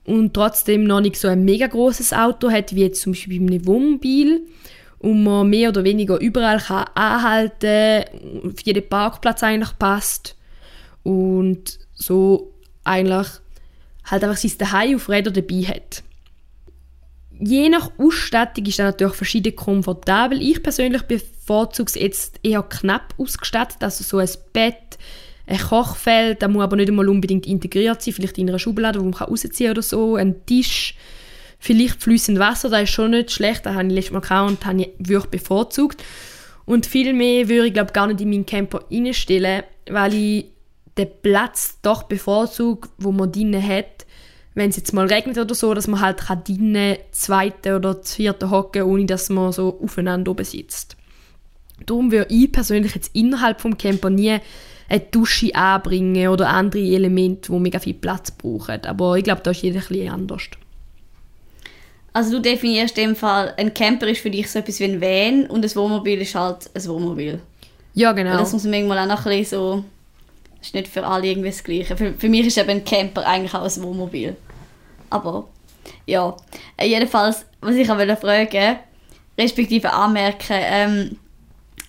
und 0.05 0.35
trotzdem 0.35 0.85
noch 0.85 1.01
nicht 1.01 1.17
so 1.17 1.29
ein 1.29 1.45
mega 1.45 1.67
großes 1.67 2.13
Auto 2.13 2.51
hat, 2.51 2.75
wie 2.75 2.83
jetzt 2.83 3.01
zum 3.01 3.13
Beispiel 3.13 3.41
bei 3.41 3.47
einem 3.47 3.67
Wohnmobil 3.67 4.43
und 4.99 5.25
man 5.25 5.49
mehr 5.49 5.71
oder 5.71 5.85
weniger 5.85 6.21
überall 6.21 6.59
kann 6.59 6.85
anhalten, 6.95 8.05
auf 8.45 8.61
jeden 8.65 8.89
Parkplatz 8.89 9.43
eigentlich 9.43 9.77
passt 9.79 10.37
und 11.03 11.79
so 11.95 12.53
eigentlich 12.85 13.29
halt 14.05 14.25
einfach 14.25 14.37
sein 14.37 14.53
Daheim 14.59 14.97
auf 14.97 15.09
Rädern 15.09 15.35
dabei 15.35 15.63
hat. 15.63 16.03
Je 17.41 17.69
nach 17.69 17.91
Ausstattung 17.99 18.67
ist 18.67 18.79
er 18.79 18.87
natürlich 18.87 19.15
verschieden 19.15 19.57
komfortabel. 19.57 20.41
Ich 20.41 20.63
persönlich 20.63 21.03
bevorzuge 21.03 21.89
es 21.89 21.95
jetzt 21.97 22.41
eher 22.43 22.63
knapp 22.63 23.15
ausgestattet, 23.19 23.83
also 23.83 24.05
so 24.05 24.19
ein 24.19 24.29
Bett, 24.53 24.92
ein 25.47 25.59
Kochfeld, 25.59 26.43
da 26.43 26.49
muss 26.49 26.63
aber 26.63 26.77
nicht 26.77 26.89
einmal 26.89 27.09
unbedingt 27.09 27.47
integriert 27.47 28.03
sein, 28.03 28.15
vielleicht 28.15 28.39
in 28.39 28.49
einer 28.49 28.59
Schublade, 28.59 29.01
wo 29.01 29.05
man 29.05 29.15
rausziehen 29.15 29.53
kann 29.53 29.71
oder 29.73 29.83
so, 29.83 30.17
ein 30.17 30.47
Tisch, 30.47 30.95
vielleicht 31.59 32.03
fließend 32.03 32.39
Wasser, 32.39 32.69
das 32.69 32.83
ist 32.83 32.91
schon 32.91 33.11
nicht 33.13 33.31
schlecht, 33.31 33.67
das 33.67 33.75
habe 33.75 33.87
ich 33.89 33.95
letztes 33.95 34.13
Mal 34.13 34.21
gehabt 34.21 34.51
und 34.51 34.67
habe 34.67 34.83
ich 34.83 34.91
wirklich 34.99 35.43
bevorzugt. 35.43 36.03
Und 36.65 36.87
viel 36.87 37.13
mehr 37.13 37.49
würde 37.49 37.67
ich 37.67 37.75
glaube 37.75 37.93
gar 37.93 38.07
nicht 38.07 38.21
in 38.21 38.31
meinen 38.31 38.47
Camper 38.47 38.85
reinstellen, 38.91 39.65
weil 39.91 40.15
ich 40.15 40.47
den 40.97 41.09
Platz 41.23 41.79
doch 41.83 42.05
bevorzugt, 42.05 42.91
wo 42.99 43.13
man 43.13 43.33
drin 43.33 43.61
hat, 43.61 44.07
wenn 44.55 44.71
es 44.71 44.77
jetzt 44.77 44.93
mal 44.93 45.07
regnet 45.07 45.39
oder 45.39 45.55
so, 45.55 45.73
dass 45.75 45.89
man 45.89 46.01
halt 46.01 46.23
drinnen 46.29 46.99
zweite 47.11 47.77
oder 47.77 48.03
vierte 48.03 48.51
hocken, 48.51 48.83
ohne 48.83 49.07
dass 49.07 49.31
man 49.31 49.53
so 49.53 49.81
aufeinander 49.83 50.31
oben 50.31 50.45
sitzt. 50.45 50.97
Darum 51.87 52.13
würde 52.13 52.33
ich 52.33 52.51
persönlich 52.51 52.95
jetzt 52.95 53.15
innerhalb 53.15 53.61
vom 53.61 53.77
Camper 53.77 54.11
nie 54.11 54.39
eine 54.89 55.01
Dusche 55.01 55.55
anbringen 55.55 56.29
oder 56.29 56.49
andere 56.49 56.83
Elemente, 56.83 57.53
die 57.53 57.59
mega 57.59 57.79
viel 57.79 57.95
Platz 57.95 58.31
brauchen. 58.31 58.85
Aber 58.85 59.17
ich 59.17 59.25
glaube, 59.25 59.41
da 59.43 59.51
ist 59.51 59.63
jeder 59.63 59.81
ein 59.81 59.87
bisschen 59.87 60.11
anders. 60.11 60.43
Also 62.13 62.33
du 62.33 62.41
definierst 62.41 62.99
in 62.99 63.09
dem 63.09 63.17
Fall, 63.17 63.55
ein 63.57 63.73
Camper 63.73 64.07
ist 64.07 64.21
für 64.21 64.31
dich 64.31 64.51
so 64.51 64.59
etwas 64.59 64.81
wie 64.81 64.85
ein 64.85 65.01
Van 65.01 65.47
und 65.47 65.65
ein 65.65 65.75
Wohnmobil 65.75 66.21
ist 66.21 66.35
halt 66.35 66.71
ein 66.75 66.87
Wohnmobil. 66.87 67.41
Ja, 67.95 68.13
genau. 68.13 68.33
Weil 68.33 68.39
Das 68.39 68.53
muss 68.53 68.65
man 68.65 68.73
manchmal 68.73 68.99
auch 68.99 69.17
noch 69.17 69.27
ein 69.27 69.39
bisschen 69.39 69.59
so... 69.59 69.85
Das 70.59 70.69
ist 70.69 70.75
nicht 70.75 70.89
für 70.89 71.05
alle 71.05 71.27
irgendwie 71.27 71.49
das 71.49 71.65
Gleiche. 71.65 71.97
Für, 71.97 72.13
für 72.13 72.29
mich 72.29 72.47
ist 72.47 72.59
eben 72.59 72.71
ein 72.71 72.85
Camper 72.85 73.27
eigentlich 73.27 73.55
auch 73.55 73.65
ein 73.65 73.83
Wohnmobil. 73.83 74.37
Aber 75.11 75.49
ja, 76.07 76.37
Äh, 76.77 76.89
jedenfalls, 76.89 77.45
was 77.61 77.75
ich 77.75 77.91
auch 77.91 77.99
wollte 77.99 78.17
fragen, 78.17 78.77
respektive 79.39 79.93
anmerken, 79.93 80.57
ähm, 80.59 81.17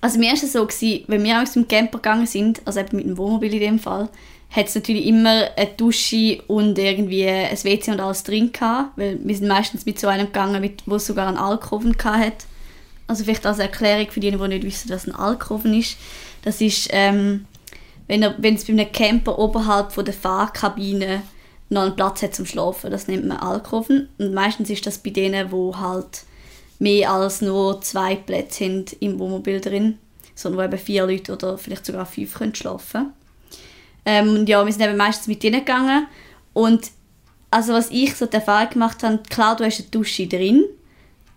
also 0.03 0.19
mir 0.19 0.27
war 0.27 0.33
es 0.33 0.51
so, 0.51 0.67
gewesen, 0.67 1.05
wenn 1.07 1.23
wir 1.23 1.41
aus 1.41 1.53
dem 1.53 1.65
Camper 1.65 1.99
gegangen 1.99 2.27
sind, 2.27 2.61
also 2.65 2.81
eben 2.81 2.97
mit 2.97 3.05
dem 3.05 3.17
Wohnmobil 3.17 3.53
in 3.53 3.59
dem 3.61 3.79
Fall, 3.79 4.09
hat 4.51 4.67
es 4.67 4.75
natürlich 4.75 5.05
immer 5.05 5.47
eine 5.55 5.69
Dusche 5.77 6.41
und 6.47 6.77
irgendwie 6.77 7.25
ein 7.25 7.63
WC 7.63 7.91
und 7.91 8.01
alles 8.01 8.23
drin 8.23 8.51
gehabt, 8.51 8.97
weil 8.97 9.17
wir 9.23 9.33
sind 9.33 9.47
meistens 9.47 9.85
mit 9.85 9.97
so 9.97 10.09
einem 10.09 10.25
gegangen, 10.25 10.59
mit, 10.59 10.83
wo 10.87 10.95
es 10.95 11.05
sogar 11.05 11.29
einen 11.29 11.37
Alkoven 11.37 11.95
hat. 12.03 12.45
Also 13.07 13.23
vielleicht 13.23 13.45
als 13.45 13.59
Erklärung 13.59 14.11
für 14.11 14.19
diejenigen, 14.19 14.43
die 14.43 14.55
nicht 14.55 14.65
wissen, 14.65 14.89
was 14.89 15.07
ein 15.07 15.15
Alkoven 15.15 15.73
ist. 15.73 15.95
Das 16.41 16.59
ist, 16.59 16.89
ähm, 16.91 17.45
wenn, 18.07 18.25
wenn 18.39 18.55
es 18.55 18.65
bei 18.65 18.73
einem 18.73 18.91
Camper 18.91 19.39
oberhalb 19.39 19.93
von 19.93 20.03
der 20.03 20.13
Fahrkabine 20.13 21.21
noch 21.69 21.83
einen 21.83 21.95
Platz 21.95 22.21
hat 22.21 22.35
zum 22.35 22.45
Schlafen. 22.45 22.91
Das 22.91 23.07
nennt 23.07 23.25
man 23.25 23.37
Alkoven. 23.37 24.09
Und 24.17 24.33
meistens 24.33 24.69
ist 24.69 24.85
das 24.85 24.97
bei 24.97 25.11
denen, 25.11 25.49
wo 25.53 25.77
halt 25.77 26.25
mehr 26.83 27.11
als 27.11 27.41
nur 27.41 27.81
zwei 27.81 28.15
Plätze 28.15 28.65
sind 28.65 28.93
im 28.99 29.17
Wohnmobil 29.17 29.61
drin, 29.61 29.97
sondern 30.35 30.59
wo 30.59 30.65
eben 30.65 30.83
vier 30.83 31.05
Leute 31.05 31.31
oder 31.31 31.57
vielleicht 31.57 31.85
sogar 31.85 32.05
fünf 32.05 32.33
können 32.33 32.53
schlafen 32.53 33.13
ähm, 34.05 34.35
Und 34.35 34.49
ja, 34.49 34.65
wir 34.65 34.71
sind 34.71 34.83
eben 34.83 34.97
meistens 34.97 35.27
mit 35.27 35.41
denen 35.43 35.61
gegangen. 35.61 36.07
Und 36.51 36.91
also 37.49 37.71
was 37.71 37.89
ich 37.89 38.15
so 38.15 38.25
die 38.25 38.35
Erfahrung 38.35 38.71
gemacht 38.71 39.01
habe, 39.01 39.23
klar, 39.29 39.55
du 39.55 39.63
hast 39.63 39.79
eine 39.79 39.89
Dusche 39.89 40.27
drin, 40.27 40.65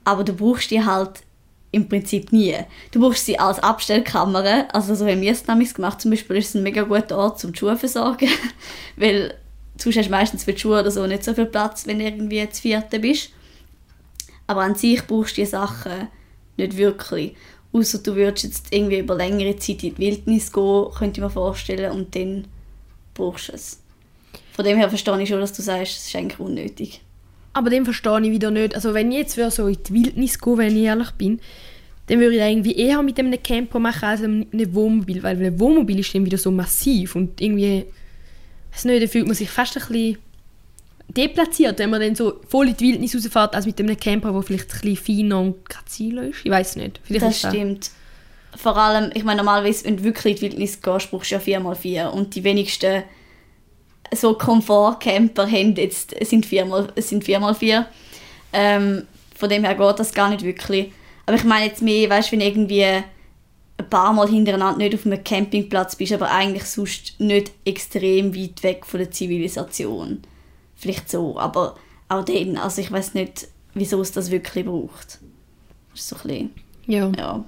aber 0.02 0.24
du 0.24 0.32
brauchst 0.32 0.72
die 0.72 0.84
halt 0.84 1.22
im 1.70 1.88
Prinzip 1.88 2.32
nie. 2.32 2.56
Du 2.90 3.00
brauchst 3.00 3.26
sie 3.26 3.38
als 3.38 3.60
Abstellkammer. 3.60 4.66
Also 4.74 4.96
so 4.96 5.06
haben 5.06 5.20
wir 5.20 5.30
es 5.30 5.44
damals 5.44 5.74
gemacht. 5.74 6.00
Zum 6.00 6.10
Beispiel 6.10 6.36
ist 6.38 6.48
es 6.48 6.54
ein 6.56 6.64
mega 6.64 6.82
guter 6.82 7.18
Ort 7.18 7.38
zum 7.38 7.52
die 7.52 7.58
Schuhe 7.58 7.76
versorgen, 7.76 8.30
weil 8.96 9.34
sonst 9.76 9.96
hast 9.96 10.06
du 10.06 10.10
meistens 10.10 10.42
für 10.42 10.54
die 10.54 10.58
Schuhe 10.58 10.80
oder 10.80 10.90
so 10.90 11.06
nicht 11.06 11.22
so 11.22 11.34
viel 11.34 11.46
Platz, 11.46 11.86
wenn 11.86 12.00
du 12.00 12.04
irgendwie 12.04 12.48
zu 12.50 12.62
vierte 12.62 12.98
bist. 12.98 13.30
Aber 14.46 14.62
an 14.62 14.74
sich 14.74 15.06
brauchst 15.06 15.36
du 15.36 15.42
die 15.42 15.46
Sachen 15.46 16.08
nicht 16.56 16.76
wirklich. 16.76 17.34
Außer 17.72 17.98
du 17.98 18.14
würdest 18.14 18.44
jetzt 18.44 18.66
irgendwie 18.72 18.98
über 18.98 19.16
längere 19.16 19.56
Zeit 19.56 19.82
in 19.82 19.94
die 19.94 19.98
Wildnis 19.98 20.52
gehen, 20.52 20.86
könnte 20.96 21.20
ich 21.20 21.24
mir 21.24 21.30
vorstellen, 21.30 21.92
und 21.92 22.14
dann 22.14 22.46
brauchst 23.14 23.48
du 23.48 23.52
es. 23.52 23.80
Von 24.52 24.64
dem 24.64 24.78
her 24.78 24.88
verstehe 24.88 25.20
ich 25.20 25.28
schon, 25.28 25.40
dass 25.40 25.52
du 25.52 25.62
sagst, 25.62 25.96
es 25.98 26.06
ist 26.06 26.16
eigentlich 26.16 26.40
unnötig. 26.40 27.02
Aber 27.52 27.70
dem 27.70 27.84
verstehe 27.84 28.20
ich 28.22 28.30
wieder 28.30 28.50
nicht. 28.50 28.74
Also 28.74 28.94
wenn 28.94 29.10
ich 29.12 29.18
jetzt 29.18 29.54
so 29.54 29.66
in 29.66 29.78
die 29.86 29.94
Wildnis 29.94 30.38
gehen, 30.38 30.58
wenn 30.58 30.76
ich 30.76 30.84
ehrlich 30.84 31.10
bin, 31.12 31.40
dann 32.06 32.20
würde 32.20 32.36
ich 32.36 32.42
irgendwie 32.42 32.76
eher 32.76 33.02
mit 33.02 33.18
einem 33.18 33.42
Camper 33.42 33.78
machen 33.78 34.04
als 34.04 34.20
mit 34.20 34.52
einem 34.52 34.74
Wohnmobil, 34.74 35.22
weil 35.22 35.42
ein 35.44 35.58
Wohnmobil 35.58 35.98
ist 35.98 36.14
dann 36.14 36.24
wieder 36.24 36.38
so 36.38 36.50
massiv 36.50 37.16
und 37.16 37.40
irgendwie, 37.40 37.84
weiß 38.72 38.84
nicht, 38.84 39.02
da 39.02 39.06
fühlt 39.08 39.26
man 39.26 39.34
sich 39.34 39.50
fast 39.50 39.76
ein 39.76 39.82
bisschen 39.88 40.18
deplatziert, 41.08 41.78
wenn 41.78 41.90
man 41.90 42.00
dann 42.00 42.14
so 42.14 42.40
voll 42.48 42.68
in 42.68 42.76
die 42.76 42.84
Wildnis 42.92 43.14
rausfährt, 43.14 43.54
als 43.54 43.66
mit 43.66 43.78
einem 43.80 43.96
Camper, 43.98 44.32
der 44.32 44.42
vielleicht 44.42 44.72
ein 44.74 44.80
bisschen 44.80 44.96
feiner 44.96 45.40
und 45.40 45.64
graziler 45.68 46.24
ist. 46.24 46.38
Ich 46.44 46.50
weiß 46.50 46.76
nicht. 46.76 47.00
Vielleicht 47.04 47.24
Das 47.24 47.34
ist 47.36 47.44
das- 47.44 47.52
stimmt. 47.54 47.90
Vor 48.56 48.76
allem, 48.76 49.10
ich 49.14 49.22
meine, 49.22 49.38
normalerweise, 49.42 49.84
wenn 49.84 49.98
du 49.98 50.04
wirklich 50.04 50.34
in 50.34 50.36
die 50.36 50.42
Wildnis 50.52 50.80
gehst, 50.80 51.10
brauchst 51.10 51.30
du 51.30 51.34
ja 51.34 51.40
4x4 51.40 52.06
und 52.10 52.34
die 52.34 52.42
wenigsten 52.42 53.02
so 54.14 54.34
Komfortcamper 54.34 55.46
haben 55.50 55.74
jetzt, 55.74 56.14
sind 56.24 56.46
4x, 56.46 56.88
sind 57.02 57.24
4x4. 57.24 57.84
Ähm, 58.52 59.06
von 59.34 59.48
dem 59.50 59.64
her 59.64 59.74
geht 59.74 59.98
das 59.98 60.14
gar 60.14 60.30
nicht 60.30 60.42
wirklich. 60.42 60.90
Aber 61.26 61.36
ich 61.36 61.44
meine 61.44 61.66
jetzt 61.66 61.82
mehr, 61.82 62.08
weißt 62.08 62.28
du, 62.28 62.32
wenn 62.32 62.40
irgendwie 62.40 62.84
ein 62.84 63.04
paar 63.90 64.12
Mal 64.14 64.28
hintereinander 64.28 64.78
nicht 64.78 64.94
auf 64.94 65.04
einem 65.04 65.22
Campingplatz 65.22 65.96
bist, 65.96 66.12
aber 66.12 66.30
eigentlich 66.30 66.64
sonst 66.64 67.20
nicht 67.20 67.52
extrem 67.66 68.34
weit 68.34 68.62
weg 68.62 68.86
von 68.86 68.98
der 69.00 69.10
Zivilisation. 69.10 70.22
Vielleicht 70.76 71.10
so, 71.10 71.38
aber 71.38 71.76
auch 72.08 72.24
dann, 72.24 72.56
also 72.56 72.80
ich 72.80 72.92
weiß 72.92 73.14
nicht, 73.14 73.48
wieso 73.74 74.00
es 74.00 74.12
das 74.12 74.30
wirklich 74.30 74.64
braucht. 74.64 75.18
Das 75.92 76.00
ist 76.00 76.08
so 76.08 76.16
ein 76.16 76.22
bisschen, 76.22 76.50
Ja. 76.86 77.10
ja. 77.16 77.44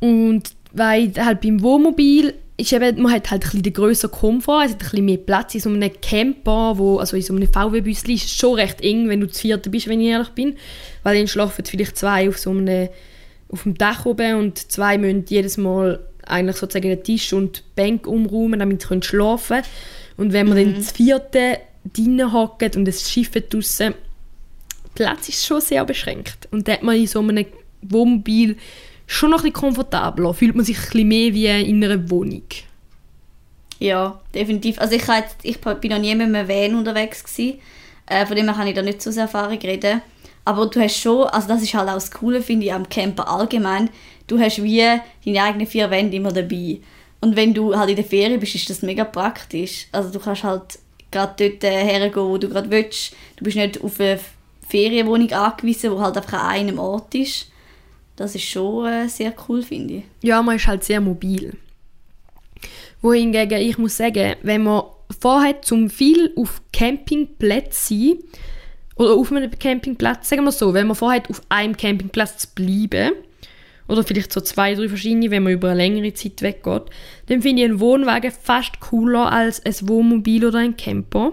Und 0.00 0.54
weil 0.72 1.12
halt 1.16 1.40
beim 1.40 1.60
Wohnmobil 1.62 2.34
ist 2.56 2.72
eben, 2.72 3.02
man 3.02 3.12
hat 3.12 3.30
halt 3.30 3.42
ein 3.42 3.44
bisschen 3.44 3.62
den 3.62 3.72
grösseren 3.72 4.10
Komfort, 4.10 4.64
es 4.64 4.72
hat 4.72 4.80
ein 4.82 4.90
bisschen 4.90 5.04
mehr 5.04 5.16
Platz. 5.16 5.54
In 5.54 5.60
so 5.60 5.70
einem 5.70 5.90
Camper, 6.00 6.76
wo, 6.76 6.98
also 6.98 7.16
in 7.16 7.22
so 7.22 7.34
einem 7.34 7.48
VW-Büsschen 7.52 8.10
ist 8.10 8.24
es 8.24 8.32
schon 8.32 8.54
recht 8.54 8.80
eng, 8.80 9.08
wenn 9.08 9.20
du 9.20 9.28
zu 9.28 9.40
vierte 9.40 9.70
bist, 9.70 9.88
wenn 9.88 10.00
ich 10.00 10.08
ehrlich 10.08 10.30
bin. 10.30 10.56
Weil 11.02 11.18
dann 11.18 11.28
schlafen 11.28 11.64
vielleicht 11.64 11.96
zwei 11.96 12.28
auf 12.28 12.38
so 12.38 12.50
einem, 12.50 12.88
auf 13.48 13.62
dem 13.62 13.74
Dach 13.78 14.06
oben 14.06 14.36
und 14.36 14.58
zwei 14.58 14.98
müssen 14.98 15.24
jedes 15.28 15.56
Mal 15.56 16.00
eigentlich 16.26 16.56
sozusagen 16.56 16.88
den 16.88 17.02
Tisch 17.02 17.32
und 17.32 17.58
die 17.58 17.62
Bank 17.82 18.06
umräumen, 18.06 18.58
damit 18.58 18.82
sie 18.82 19.02
schlafen 19.02 19.56
können. 19.56 19.66
Und 20.18 20.34
wenn 20.34 20.48
man 20.48 20.56
dann 20.58 20.82
zu 20.82 20.94
vierte 20.94 21.60
drinnen 21.94 22.32
hockt 22.32 22.76
und 22.76 22.86
es 22.86 23.10
schifft 23.10 23.54
draussen, 23.54 23.94
Platz 24.94 25.28
ist 25.28 25.46
schon 25.46 25.60
sehr 25.60 25.84
beschränkt. 25.84 26.48
Und 26.50 26.68
da 26.68 26.72
hat 26.72 26.82
man 26.82 26.96
in 26.96 27.06
so 27.06 27.20
einem 27.20 27.46
Wohnmobil 27.82 28.56
schon 29.06 29.30
noch 29.30 29.38
ein 29.38 29.52
bisschen 29.52 29.54
komfortabler. 29.54 30.34
Fühlt 30.34 30.56
man 30.56 30.64
sich 30.64 30.76
ein 30.76 30.82
bisschen 30.82 31.08
mehr 31.08 31.32
wie 31.32 31.46
in 31.46 31.82
einer 31.82 32.10
Wohnung. 32.10 32.42
Ja, 33.78 34.20
definitiv. 34.34 34.80
Also 34.80 34.96
ich, 34.96 35.06
jetzt, 35.06 35.36
ich 35.42 35.60
bin 35.60 35.90
noch 35.90 36.00
nie 36.00 36.14
mit 36.16 36.26
einem 36.26 36.48
Van 36.48 36.74
unterwegs 36.74 37.22
gewesen. 37.22 37.60
Äh, 38.06 38.26
von 38.26 38.36
dem 38.36 38.46
her 38.46 38.54
kann 38.54 38.66
ich 38.66 38.74
da 38.74 38.82
nicht 38.82 39.00
so 39.00 39.10
aus 39.10 39.16
Erfahrung 39.16 39.58
reden. 39.58 40.02
Aber 40.44 40.66
du 40.66 40.80
hast 40.80 40.98
schon, 40.98 41.28
also 41.28 41.46
das 41.46 41.62
ist 41.62 41.74
halt 41.74 41.88
auch 41.88 41.94
das 41.94 42.10
Coole, 42.10 42.42
finde 42.42 42.66
ich, 42.66 42.72
am 42.72 42.88
Camper 42.88 43.28
allgemein. 43.28 43.90
Du 44.26 44.38
hast 44.40 44.62
wie 44.62 44.82
deine 45.24 45.42
eigenen 45.42 45.66
vier 45.66 45.90
Wände 45.90 46.16
immer 46.16 46.32
dabei. 46.32 46.80
Und 47.20 47.36
wenn 47.36 47.54
du 47.54 47.76
halt 47.76 47.90
in 47.90 47.96
der 47.96 48.04
Ferien 48.04 48.38
bist, 48.38 48.54
ist 48.54 48.70
das 48.70 48.82
mega 48.82 49.04
praktisch. 49.04 49.88
Also 49.92 50.10
du 50.10 50.20
kannst 50.20 50.44
halt 50.44 50.78
gerade 51.10 51.34
dort 51.36 51.64
äh, 51.64 51.84
hergehen, 51.84 52.26
wo 52.26 52.38
du 52.38 52.48
gerade 52.48 52.70
willst. 52.70 53.14
Du 53.36 53.44
bist 53.44 53.56
nicht 53.56 53.82
auf 53.82 53.98
eine 54.00 54.20
Ferienwohnung 54.68 55.30
angewiesen, 55.32 55.90
wo 55.90 56.00
halt 56.00 56.16
einfach 56.16 56.34
an 56.34 56.50
einem 56.50 56.78
Ort 56.78 57.14
ist. 57.14 57.50
Das 58.16 58.34
ist 58.34 58.44
schon 58.44 58.86
äh, 58.86 59.08
sehr 59.08 59.32
cool, 59.48 59.62
finde 59.62 59.94
ich. 59.94 60.04
Ja, 60.22 60.42
man 60.42 60.56
ist 60.56 60.66
halt 60.66 60.84
sehr 60.84 61.00
mobil. 61.00 61.56
Wohingegen, 63.00 63.60
ich 63.60 63.78
muss 63.78 63.96
sagen, 63.96 64.34
wenn 64.42 64.64
man 64.64 64.82
vorhat, 65.20 65.64
zum 65.64 65.88
viel 65.88 66.32
auf 66.36 66.60
Campingplätzen 66.72 67.98
sein, 67.98 68.18
oder 68.96 69.14
auf 69.14 69.30
einem 69.30 69.56
Campingplatz, 69.56 70.28
sagen 70.28 70.44
wir 70.44 70.52
so, 70.52 70.74
wenn 70.74 70.88
man 70.88 70.96
vorhat, 70.96 71.30
auf 71.30 71.40
einem 71.48 71.76
Campingplatz 71.76 72.38
zu 72.38 72.48
bleiben, 72.54 73.12
oder 73.88 74.04
vielleicht 74.04 74.32
so 74.32 74.40
zwei, 74.40 74.74
drei 74.74 74.88
verschiedene, 74.88 75.30
wenn 75.30 75.42
man 75.42 75.54
über 75.54 75.70
eine 75.70 75.78
längere 75.78 76.12
Zeit 76.12 76.42
weggeht, 76.42 76.82
dann 77.26 77.42
finde 77.42 77.62
ich 77.62 77.68
einen 77.68 77.80
Wohnwagen 77.80 78.30
fast 78.30 78.80
cooler 78.80 79.32
als 79.32 79.64
ein 79.64 79.74
Wohnmobil 79.88 80.44
oder 80.44 80.58
ein 80.58 80.76
Camper. 80.76 81.32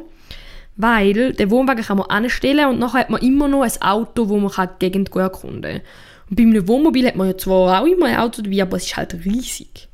Weil 0.77 1.33
den 1.33 1.51
Wohnwagen 1.51 1.85
kann 1.85 1.97
man 1.97 2.07
anstellen 2.07 2.67
und 2.67 2.79
nachher 2.79 3.01
hat 3.01 3.09
man 3.09 3.21
immer 3.21 3.47
noch 3.47 3.61
ein 3.61 3.81
Auto, 3.81 4.27
wo 4.27 4.37
man 4.37 4.51
die 4.51 4.79
Gegend 4.79 5.11
gut 5.11 5.21
erkunden 5.21 5.61
kann. 5.61 5.81
Und 6.29 6.35
bei 6.35 6.43
einem 6.43 6.67
Wohnmobil 6.67 7.07
hat 7.07 7.15
man 7.15 7.27
ja 7.27 7.37
zwar 7.37 7.81
auch 7.81 7.85
immer 7.85 8.07
ein 8.07 8.17
Auto 8.17 8.41
dabei, 8.41 8.61
aber 8.61 8.77
es 8.77 8.85
ist 8.85 8.97
halt 8.97 9.13
riesig. 9.25 9.87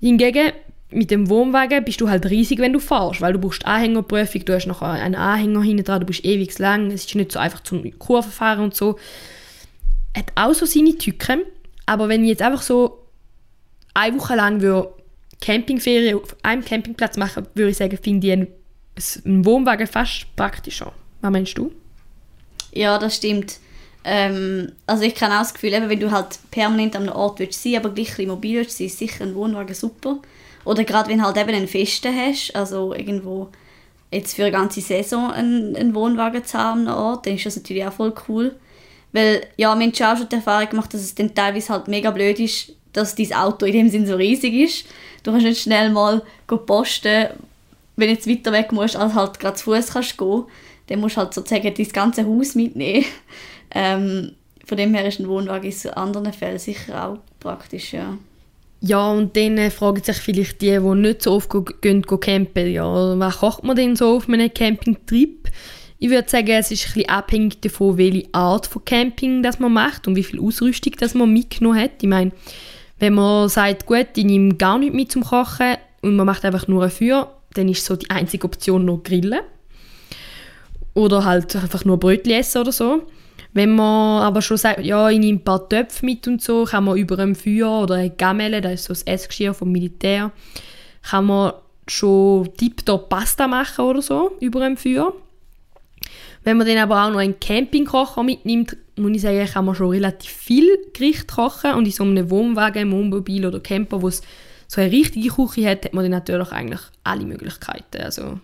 Hingegen, 0.00 0.52
mit 0.90 1.10
dem 1.10 1.28
Wohnwagen 1.28 1.84
bist 1.84 2.00
du 2.00 2.08
halt 2.08 2.26
riesig, 2.26 2.58
wenn 2.58 2.72
du 2.72 2.78
fährst, 2.78 3.20
weil 3.20 3.32
du 3.32 3.38
brauchst 3.38 3.66
Anhängerprüfung, 3.66 4.44
du 4.44 4.54
hast 4.54 4.66
noch 4.66 4.82
einen 4.82 5.16
Anhänger 5.16 5.62
hinten 5.62 5.84
dran, 5.84 6.00
du 6.00 6.06
bist 6.06 6.24
ewig 6.24 6.56
lang, 6.58 6.90
es 6.92 7.06
ist 7.06 7.14
nicht 7.14 7.32
so 7.32 7.38
einfach 7.38 7.62
zum 7.62 7.98
Kurven 7.98 8.30
fahren 8.30 8.60
und 8.60 8.74
so. 8.74 8.98
Hat 10.16 10.26
auch 10.36 10.54
so 10.54 10.66
seine 10.66 10.96
Tücken, 10.96 11.42
aber 11.86 12.08
wenn 12.08 12.22
ich 12.22 12.30
jetzt 12.30 12.42
einfach 12.42 12.62
so 12.62 13.04
eine 13.94 14.16
Woche 14.18 14.34
lang 14.34 14.60
würde 14.60 14.92
Campingferien 15.40 16.16
auf 16.18 16.36
einem 16.42 16.64
Campingplatz 16.64 17.16
machen, 17.16 17.46
würde 17.54 17.70
ich 17.70 17.76
sagen, 17.76 17.98
finde 18.02 18.26
ich 18.26 18.32
einen, 18.32 19.44
Wohnwagen 19.44 19.86
fast 19.86 20.26
praktischer. 20.36 20.92
Was 21.20 21.30
meinst 21.30 21.58
du? 21.58 21.72
Ja, 22.72 22.98
das 22.98 23.16
stimmt. 23.16 23.58
Ähm, 24.04 24.72
also 24.86 25.02
ich 25.04 25.14
kann 25.14 25.32
auch 25.32 25.38
das 25.38 25.54
Gefühl, 25.54 25.72
eben, 25.72 25.88
wenn 25.88 26.00
du 26.00 26.10
halt 26.10 26.38
permanent 26.50 26.94
an 26.94 27.04
einem 27.04 27.16
Ort 27.16 27.38
willst 27.38 27.62
sein, 27.62 27.76
aber 27.76 27.90
gleich 27.90 28.18
mobil 28.26 28.58
willst 28.58 28.80
ist 28.80 28.98
sicher 28.98 29.24
ein 29.24 29.34
Wohnwagen 29.34 29.74
super. 29.74 30.18
Oder 30.64 30.84
gerade 30.84 31.08
wenn 31.08 31.24
halt 31.24 31.36
eben 31.36 31.50
einen 31.50 31.68
Festen 31.68 32.14
hast, 32.14 32.54
also 32.54 32.94
irgendwo 32.94 33.48
jetzt 34.10 34.34
für 34.34 34.42
eine 34.42 34.52
ganze 34.52 34.80
Saison 34.80 35.30
einen, 35.30 35.74
einen 35.76 35.94
Wohnwagen 35.94 36.44
zu 36.44 36.58
haben 36.58 36.82
an 36.82 36.88
einem 36.88 36.96
Ort, 36.96 37.26
dann 37.26 37.34
ist 37.34 37.46
das 37.46 37.56
natürlich 37.56 37.84
auch 37.84 37.92
voll 37.92 38.14
cool. 38.28 38.54
Weil, 39.14 39.46
ja, 39.56 39.72
wir 39.76 39.86
haben 39.86 39.94
schon 39.94 40.06
auch 40.06 40.16
schon 40.16 40.28
die 40.28 40.34
Erfahrung 40.34 40.68
gemacht, 40.68 40.92
dass 40.92 41.00
es 41.00 41.14
dann 41.14 41.32
teilweise 41.32 41.72
halt 41.72 41.86
mega 41.86 42.10
blöd 42.10 42.40
ist, 42.40 42.72
dass 42.92 43.14
dein 43.14 43.32
Auto 43.32 43.64
in 43.64 43.72
dem 43.72 43.88
Sinn 43.88 44.08
so 44.08 44.16
riesig 44.16 44.52
ist. 44.54 44.86
Du 45.22 45.30
kannst 45.30 45.46
nicht 45.46 45.62
schnell 45.62 45.90
mal 45.90 46.20
posten, 46.48 47.28
wenn 47.94 48.08
du 48.08 48.14
jetzt 48.14 48.28
weiter 48.28 48.50
weg 48.50 48.72
musst, 48.72 48.96
als 48.96 49.14
halt 49.14 49.38
gerade 49.38 49.54
zu 49.54 49.64
Fuß 49.64 49.92
kannst 49.92 50.18
gehen, 50.18 50.42
dann 50.88 50.98
musst 50.98 51.16
du 51.16 51.20
halt 51.20 51.32
sozusagen 51.32 51.72
dein 51.72 51.88
ganze 51.90 52.26
Haus 52.26 52.56
mitnehmen. 52.56 53.04
ähm, 53.70 54.32
von 54.66 54.76
dem 54.76 54.92
her 54.94 55.06
ist 55.06 55.20
ein 55.20 55.28
Wohnwagen 55.28 55.70
in 55.70 55.90
anderen 55.90 56.32
Fällen 56.32 56.58
sicher 56.58 57.08
auch 57.08 57.18
praktisch, 57.38 57.92
ja. 57.92 58.18
Ja, 58.80 59.12
und 59.12 59.36
dann 59.36 59.58
äh, 59.58 59.70
fragen 59.70 60.02
sich 60.02 60.16
vielleicht 60.16 60.60
die, 60.60 60.76
die 60.76 60.94
nicht 60.96 61.22
so 61.22 61.34
oft 61.34 61.50
gehen, 61.80 62.02
go 62.02 62.18
campen, 62.18 62.70
ja, 62.70 63.18
was 63.18 63.38
kocht 63.38 63.62
man 63.62 63.76
denn 63.76 63.94
so 63.94 64.16
auf 64.16 64.28
einem 64.28 64.52
Campingtrip? 64.52 65.48
Ich 65.98 66.10
würde 66.10 66.28
sagen, 66.28 66.50
es 66.50 66.70
ist 66.70 66.96
ein 66.96 67.08
abhängig 67.08 67.60
davon, 67.60 67.96
welche 67.96 68.28
Art 68.32 68.66
von 68.66 68.84
Camping 68.84 69.42
das 69.42 69.58
man 69.58 69.72
macht 69.72 70.06
und 70.06 70.16
wie 70.16 70.24
viel 70.24 70.40
Ausrüstung 70.40 70.94
das 70.98 71.14
man 71.14 71.32
mitgenommen 71.32 71.80
hat. 71.80 72.02
Ich 72.02 72.08
meine, 72.08 72.32
wenn 72.98 73.14
man 73.14 73.48
sagt, 73.48 73.86
gut, 73.86 74.08
ich 74.16 74.24
nehme 74.24 74.54
gar 74.54 74.78
nichts 74.78 74.94
mit 74.94 75.12
zum 75.12 75.24
Kochen 75.24 75.76
und 76.02 76.16
man 76.16 76.26
macht 76.26 76.44
einfach 76.44 76.68
nur 76.68 76.84
ein 76.84 76.90
Feuer, 76.90 77.32
dann 77.54 77.68
ist 77.68 77.84
so 77.84 77.96
die 77.96 78.10
einzige 78.10 78.44
Option 78.44 78.84
noch 78.84 79.02
Grillen. 79.02 79.40
Oder 80.94 81.24
halt 81.24 81.54
einfach 81.56 81.84
nur 81.84 81.98
Brötchen 81.98 82.32
essen 82.32 82.60
oder 82.60 82.72
so. 82.72 83.02
Wenn 83.52 83.74
man 83.74 84.22
aber 84.22 84.42
schon 84.42 84.56
sagt, 84.56 84.80
ja, 84.80 85.08
ich 85.10 85.18
nehme 85.18 85.38
ein 85.38 85.44
paar 85.44 85.68
Töpfe 85.68 86.04
mit 86.04 86.26
und 86.26 86.42
so, 86.42 86.64
kann 86.64 86.84
man 86.84 86.96
über 86.96 87.18
einem 87.18 87.36
Feuer 87.36 87.82
oder 87.82 87.94
eine 87.94 88.10
Gamelle, 88.10 88.60
das 88.60 88.74
ist 88.74 88.84
so 88.84 88.92
das 88.92 89.02
Essgeschirr 89.04 89.54
vom 89.54 89.70
Militär, 89.70 90.32
kann 91.02 91.26
man 91.26 91.52
schon 91.86 92.52
tiptop 92.56 93.08
Pasta 93.08 93.46
machen 93.46 93.84
oder 93.84 94.02
so 94.02 94.32
über 94.40 94.62
einem 94.62 94.76
Feuer. 94.76 95.14
Wenn 96.44 96.58
man 96.58 96.66
dann 96.66 96.78
aber 96.78 97.04
auch 97.04 97.10
noch 97.10 97.18
einen 97.18 97.40
Campingkocher 97.40 98.22
mitnimmt, 98.22 98.76
muss 98.96 99.12
ich 99.12 99.22
sagen, 99.22 99.44
kann 99.46 99.64
man 99.64 99.74
schon 99.74 99.90
relativ 99.90 100.30
viel 100.30 100.78
Gericht 100.92 101.28
kochen 101.28 101.72
und 101.72 101.86
in 101.86 101.90
so 101.90 102.04
einem 102.04 102.30
Wohnwagen, 102.30 102.92
Wohnmobil 102.92 103.46
oder 103.46 103.60
Camper, 103.60 104.02
wo 104.02 104.08
es 104.08 104.22
so 104.68 104.80
eine 104.80 104.92
richtige 104.92 105.30
Küche 105.30 105.68
hat, 105.68 105.84
hat 105.84 105.94
man 105.94 106.04
dann 106.04 106.12
natürlich 106.12 106.52
eigentlich 106.52 106.80
alle 107.02 107.24
Möglichkeiten. 107.24 108.02
Also 108.02 108.38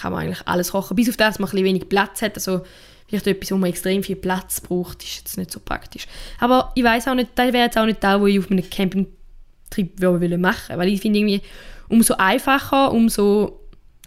kann 0.00 0.12
man 0.12 0.22
eigentlich 0.22 0.46
alles 0.46 0.72
kochen, 0.72 0.96
bis 0.96 1.08
auf 1.08 1.16
das, 1.16 1.34
dass 1.34 1.38
man 1.38 1.48
ein 1.48 1.52
bisschen 1.52 1.66
wenig 1.66 1.88
Platz 1.88 2.22
hat. 2.22 2.34
Also 2.36 2.62
vielleicht 3.06 3.26
etwas, 3.26 3.50
wo 3.52 3.56
man 3.56 3.70
extrem 3.70 4.02
viel 4.02 4.16
Platz 4.16 4.60
braucht, 4.60 5.02
ist 5.02 5.18
jetzt 5.18 5.38
nicht 5.38 5.50
so 5.50 5.60
praktisch. 5.60 6.06
Aber 6.40 6.72
ich 6.74 6.84
weiß 6.84 7.08
auch 7.08 7.14
nicht, 7.14 7.30
das 7.34 7.52
wäre 7.52 7.64
jetzt 7.64 7.78
auch 7.78 7.86
nicht 7.86 8.02
da, 8.02 8.20
wo 8.20 8.26
ich 8.26 8.38
auf 8.38 8.50
einem 8.50 8.68
Campingtrip 8.68 10.00
machen 10.00 10.20
würde 10.20 10.42
weil 10.42 10.88
ich 10.88 11.00
finde 11.00 11.18
irgendwie, 11.20 11.42
umso 11.88 12.14
einfacher, 12.14 12.92
umso 12.92 13.57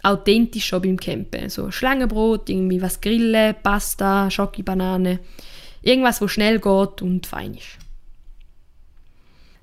authentischer 0.02 0.80
beim 0.80 0.98
Campen. 0.98 1.48
So 1.48 1.70
Schlangenbrot, 1.70 2.48
irgendwie 2.48 2.82
was 2.82 3.00
grillen, 3.00 3.54
Pasta, 3.62 4.30
Schoki, 4.30 4.62
Banane. 4.62 5.20
Irgendwas, 5.82 6.20
wo 6.20 6.28
schnell 6.28 6.58
geht 6.58 7.02
und 7.02 7.26
fein 7.26 7.54
ist. 7.54 7.78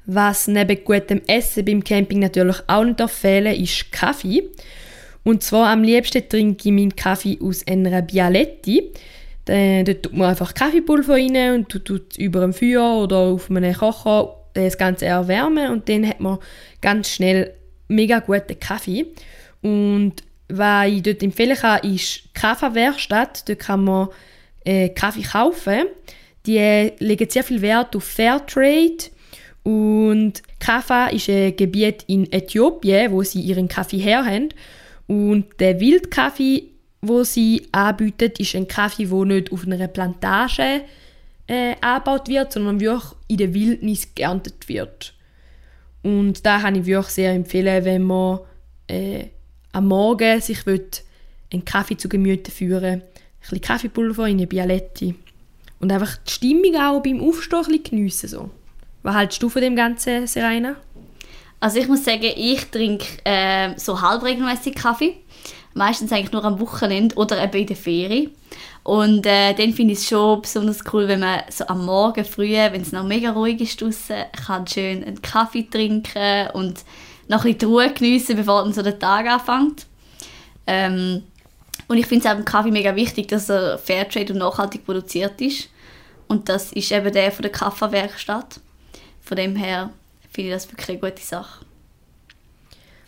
Was 0.06 0.48
neben 0.48 0.84
gutem 0.84 1.22
Essen 1.28 1.66
beim 1.66 1.84
Camping 1.84 2.20
natürlich 2.20 2.58
auch 2.68 2.84
nicht 2.84 3.02
fehlen, 3.10 3.56
ist 3.56 3.92
Kaffee. 3.92 4.50
Und 5.24 5.44
zwar 5.44 5.70
am 5.70 5.84
liebsten 5.84 6.28
trinke 6.28 6.70
ich 6.70 6.74
meinen 6.74 6.96
Kaffee 6.96 7.38
aus 7.42 7.66
einer 7.68 8.02
Bialetti. 8.02 8.92
Da 9.46 9.84
dort 9.84 10.04
tut 10.04 10.14
man 10.14 10.30
einfach 10.30 10.54
Kaffeepulver 10.54 11.14
rein 11.14 11.54
und 11.56 11.70
tut, 11.70 12.18
über 12.18 12.42
dem 12.42 12.54
Feuer 12.54 13.04
oder 13.04 13.18
auf 13.18 13.50
einem 13.50 13.74
Kocher 13.74 14.36
das 14.54 14.78
Ganze 14.78 15.06
erwärmen 15.06 15.72
und 15.72 15.88
dann 15.90 16.08
hat 16.08 16.20
man 16.20 16.40
ganz 16.82 17.10
schnell 17.10 17.54
mega 17.88 18.20
guten 18.20 18.60
Kaffee. 18.60 19.06
Und 19.62 20.16
was 20.50 20.88
ich 20.90 21.04
dort 21.04 21.24
empfehlen 21.24 21.58
kann, 21.58 21.84
ist 21.84 22.34
Kaffeewerkstatt. 22.34 23.48
Dort 23.48 23.60
kann 23.60 23.84
man 23.84 24.10
äh, 24.66 24.90
Kaffee 24.90 25.24
kaufen. 25.24 25.86
Die 26.46 26.92
legen 27.00 27.30
sehr 27.30 27.44
viel 27.44 27.62
Wert 27.62 27.96
auf 27.96 28.04
Fairtrade. 28.04 29.10
Und 29.64 30.42
Kaffa 30.60 31.08
ist 31.08 31.30
ein 31.30 31.56
Gebiet 31.56 32.04
in 32.08 32.32
Äthiopien, 32.32 33.12
wo 33.12 33.24
sie 33.24 33.42
ihren 33.42 33.68
Kaffee 33.68 34.00
her 34.00 34.26
haben. 34.26 34.50
Und 35.08 35.60
der 35.60 35.80
Wildkaffee, 35.80 36.70
wo 37.02 37.24
sie 37.24 37.68
anbieten, 37.72 38.34
ist 38.38 38.56
ein 38.56 38.68
Kaffee, 38.68 39.06
der 39.06 39.26
nicht 39.26 39.52
auf 39.52 39.66
einer 39.66 39.88
Plantage 39.88 40.82
äh, 41.48 41.76
angebaut 41.82 42.28
wird, 42.28 42.54
sondern 42.54 42.80
wirklich 42.80 43.12
in 43.28 43.38
der 43.38 43.54
Wildnis 43.54 44.14
geerntet 44.16 44.70
wird. 44.70 45.14
Und 46.02 46.46
da 46.46 46.60
kann 46.60 46.76
ich 46.76 46.86
wirklich 46.86 47.14
sehr 47.14 47.34
empfehlen, 47.34 47.86
wenn 47.86 48.04
man 48.04 48.40
äh, 48.88 49.26
am 49.72 49.88
Morgen 49.88 50.42
sich 50.42 50.60
einen 50.68 51.66
Kaffee 51.66 51.98
zu 51.98 52.10
Gemüte 52.10 52.52
führen 52.52 53.02
ein 53.40 53.42
bisschen 53.42 53.62
Kaffeepulver 53.62 54.28
in 54.28 54.38
eine 54.38 54.48
Bialetti 54.48 55.16
und 55.80 55.92
einfach 55.92 56.18
die 56.18 56.32
Stimmung 56.32 56.76
auch 56.76 57.02
beim 57.02 57.22
Aufstehen 57.22 57.60
ein 57.60 57.66
bisschen 57.66 57.84
geniessen. 57.84 58.30
So. 58.30 58.50
Was 59.02 59.16
hältst 59.16 59.42
du 59.42 59.50
von 59.50 59.62
dem 59.62 59.76
Ganzen, 59.76 60.28
Serena? 60.28 60.76
Also 61.60 61.80
ich 61.80 61.88
muss 61.88 62.06
sagen, 62.06 62.32
ich 62.36 62.66
trinke 62.66 63.06
äh, 63.24 63.78
so 63.78 64.02
halb 64.02 64.24
regelmäßig 64.24 64.76
Kaffee. 64.76 65.18
Meistens 65.74 66.12
eigentlich 66.12 66.32
nur 66.32 66.44
am 66.44 66.60
Wochenende 66.60 67.16
oder 67.16 67.42
eben 67.44 67.62
in 67.62 67.68
der 67.68 67.76
Ferie. 67.76 68.30
Und 68.84 69.26
äh, 69.26 69.54
dann 69.54 69.74
finde 69.74 69.94
ich 69.94 70.00
es 70.00 70.08
schon 70.08 70.42
besonders 70.42 70.84
cool, 70.92 71.08
wenn 71.08 71.20
man 71.20 71.42
so 71.50 71.68
am 71.68 71.86
Morgen 71.86 72.26
früh, 72.26 72.54
wenn 72.54 72.82
es 72.82 72.92
noch 72.92 73.04
mega 73.04 73.32
ruhig 73.32 73.62
ist 73.62 73.82
draussen, 73.82 74.24
kann 74.46 74.68
schön 74.68 75.04
einen 75.04 75.22
Kaffee 75.22 75.68
trinken 75.70 76.50
und 76.54 76.84
noch 77.30 77.46
ein 77.46 77.54
bisschen 77.54 77.60
die 77.60 77.66
Ruhe 77.66 77.94
geniessen, 77.94 78.36
bevor 78.36 78.64
dann 78.64 78.74
so 78.74 78.82
der 78.82 79.00
Tag 79.00 79.28
anfängt. 79.28 79.86
Ähm, 80.68 81.24
und 81.88 81.98
ich 81.98 82.06
finde 82.06 82.26
es 82.26 82.32
auch 82.32 82.36
beim 82.36 82.46
Kaffee 82.46 82.72
mega 82.72 82.96
wichtig, 82.96 83.28
dass 83.30 83.50
er 83.50 83.78
Fairtrade 83.78 84.34
und 84.34 84.40
nachhaltig 84.40 84.86
produziert 84.86 85.40
ist. 85.40 85.70
Und 86.28 86.50
das 86.50 86.72
ist 86.74 86.92
eben 86.92 87.12
der 87.14 87.32
von 87.32 87.44
der 87.44 87.52
Kaffeewerkstatt. 87.52 88.60
Von 89.22 89.38
dem 89.38 89.56
her 89.56 89.92
finde 90.32 90.50
ich 90.50 90.56
das 90.56 90.72
wirklich 90.72 90.90
eine 90.90 91.00
gute 91.00 91.24
Sache. 91.24 91.66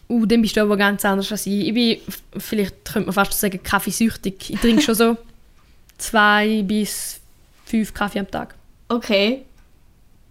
Uh, 0.10 0.26
dann 0.26 0.42
bist 0.42 0.56
du 0.58 0.62
aber 0.62 0.78
ganz 0.78 1.04
anders 1.06 1.32
als 1.32 1.46
ich. 1.46 1.68
Ich 1.68 1.74
bin, 1.74 2.00
vielleicht 2.38 2.86
könnte 2.86 3.08
man 3.08 3.14
fast 3.14 3.40
sagen, 3.40 3.62
kaffeesüchtig. 3.64 4.50
Ich 4.52 4.60
trinke 4.60 4.82
schon 4.82 4.96
so 4.96 5.18
zwei 5.98 6.64
bis 6.64 7.22
fünf 7.66 7.94
Kaffee 7.94 8.20
am 8.20 8.30
Tag. 8.30 8.56
Okay. 8.90 9.46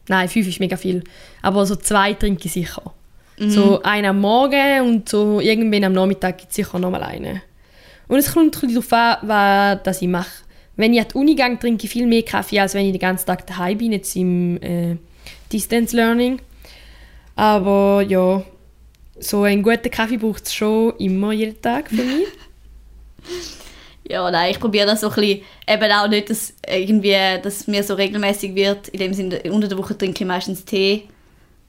Nein, 0.09 0.29
fünf 0.29 0.47
ist 0.47 0.61
mega 0.61 0.77
viel. 0.77 1.03
Aber 1.43 1.65
so 1.67 1.77
zwei 1.77 2.15
trinke 2.15 2.47
ich 2.47 2.53
sicher. 2.53 2.93
So 3.49 3.83
einen 3.83 4.07
am 4.07 4.21
Morgen 4.21 4.83
und 4.83 5.09
so 5.09 5.41
irgendwann 5.41 5.85
am 5.85 5.95
Nachmittag 5.95 6.39
gibt 6.39 6.51
es 6.51 6.57
sicher 6.57 6.79
nochmal 6.79 7.03
einen. 7.03 7.41
Und 8.07 8.19
es 8.19 8.35
kommt 8.35 8.55
ein 8.57 8.61
bisschen 8.61 8.75
darauf 8.75 8.93
an, 8.93 9.29
was 9.29 9.83
das 9.85 10.03
ich 10.03 10.09
mache. 10.09 10.31
Wenn 10.77 10.93
ich 10.93 11.01
an 11.01 11.07
die 11.09 11.17
Uni 11.17 11.35
gehe, 11.35 11.59
trinke 11.59 11.87
ich 11.87 11.91
viel 11.91 12.07
mehr 12.07 12.23
Kaffee, 12.23 12.61
als 12.61 12.75
wenn 12.75 12.85
ich 12.85 12.93
den 12.93 13.01
ganzen 13.01 13.27
Tag 13.27 13.47
daheim 13.47 13.79
bin, 13.79 13.93
jetzt 13.93 14.15
im 14.15 14.61
äh, 14.63 14.97
Distance 15.51 15.97
Learning. 15.97 16.41
Aber 17.35 18.05
ja, 18.07 18.43
so 19.19 19.43
einen 19.45 19.63
guten 19.63 19.91
Kaffee 19.91 20.19
braucht 20.19 20.45
es 20.45 20.55
schon 20.55 20.95
immer 20.99 21.33
jeden 21.33 21.61
Tag 21.63 21.89
für 21.89 22.03
mich. 22.03 22.27
Ja, 24.09 24.29
nein, 24.29 24.51
ich 24.51 24.59
probiere 24.59 24.87
das 24.87 25.03
so 25.03 25.09
ein 25.09 25.15
bisschen, 25.15 25.43
eben 25.69 25.93
auch 25.93 26.09
nicht, 26.09 26.31
dass 26.31 26.53
irgendwie, 26.69 27.15
dass 27.45 27.69
mir 27.69 27.85
so 27.85 27.95
regelmäßig 27.95 28.57
wird. 28.57 28.89
In 28.89 28.99
dem 28.99 29.15
Sinne, 29.15 29.41
unter 29.53 29.69
der 29.69 29.79
Woche 29.79 29.97
trinke 29.97 30.25
ich 30.25 30.27
meistens 30.27 30.65
Tee 30.65 31.05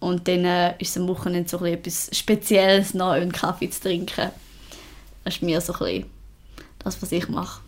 und 0.02 0.28
dann 0.28 0.44
äh, 0.44 0.74
ist 0.80 0.90
es 0.90 0.98
am 0.98 1.08
Wochenende 1.08 1.48
so 1.48 1.60
ein 1.60 1.74
etwas 1.74 2.10
Spezielles, 2.12 2.94
noch 2.94 3.12
einen 3.12 3.32
Kaffee 3.32 3.70
zu 3.70 3.82
trinken. 3.82 4.32
Das 5.24 5.36
ist 5.36 5.44
mir 5.44 5.62
so 5.62 5.74
ein 5.86 6.06
das, 6.80 7.00
was 7.02 7.12
ich 7.12 7.30
mache. 7.30 7.62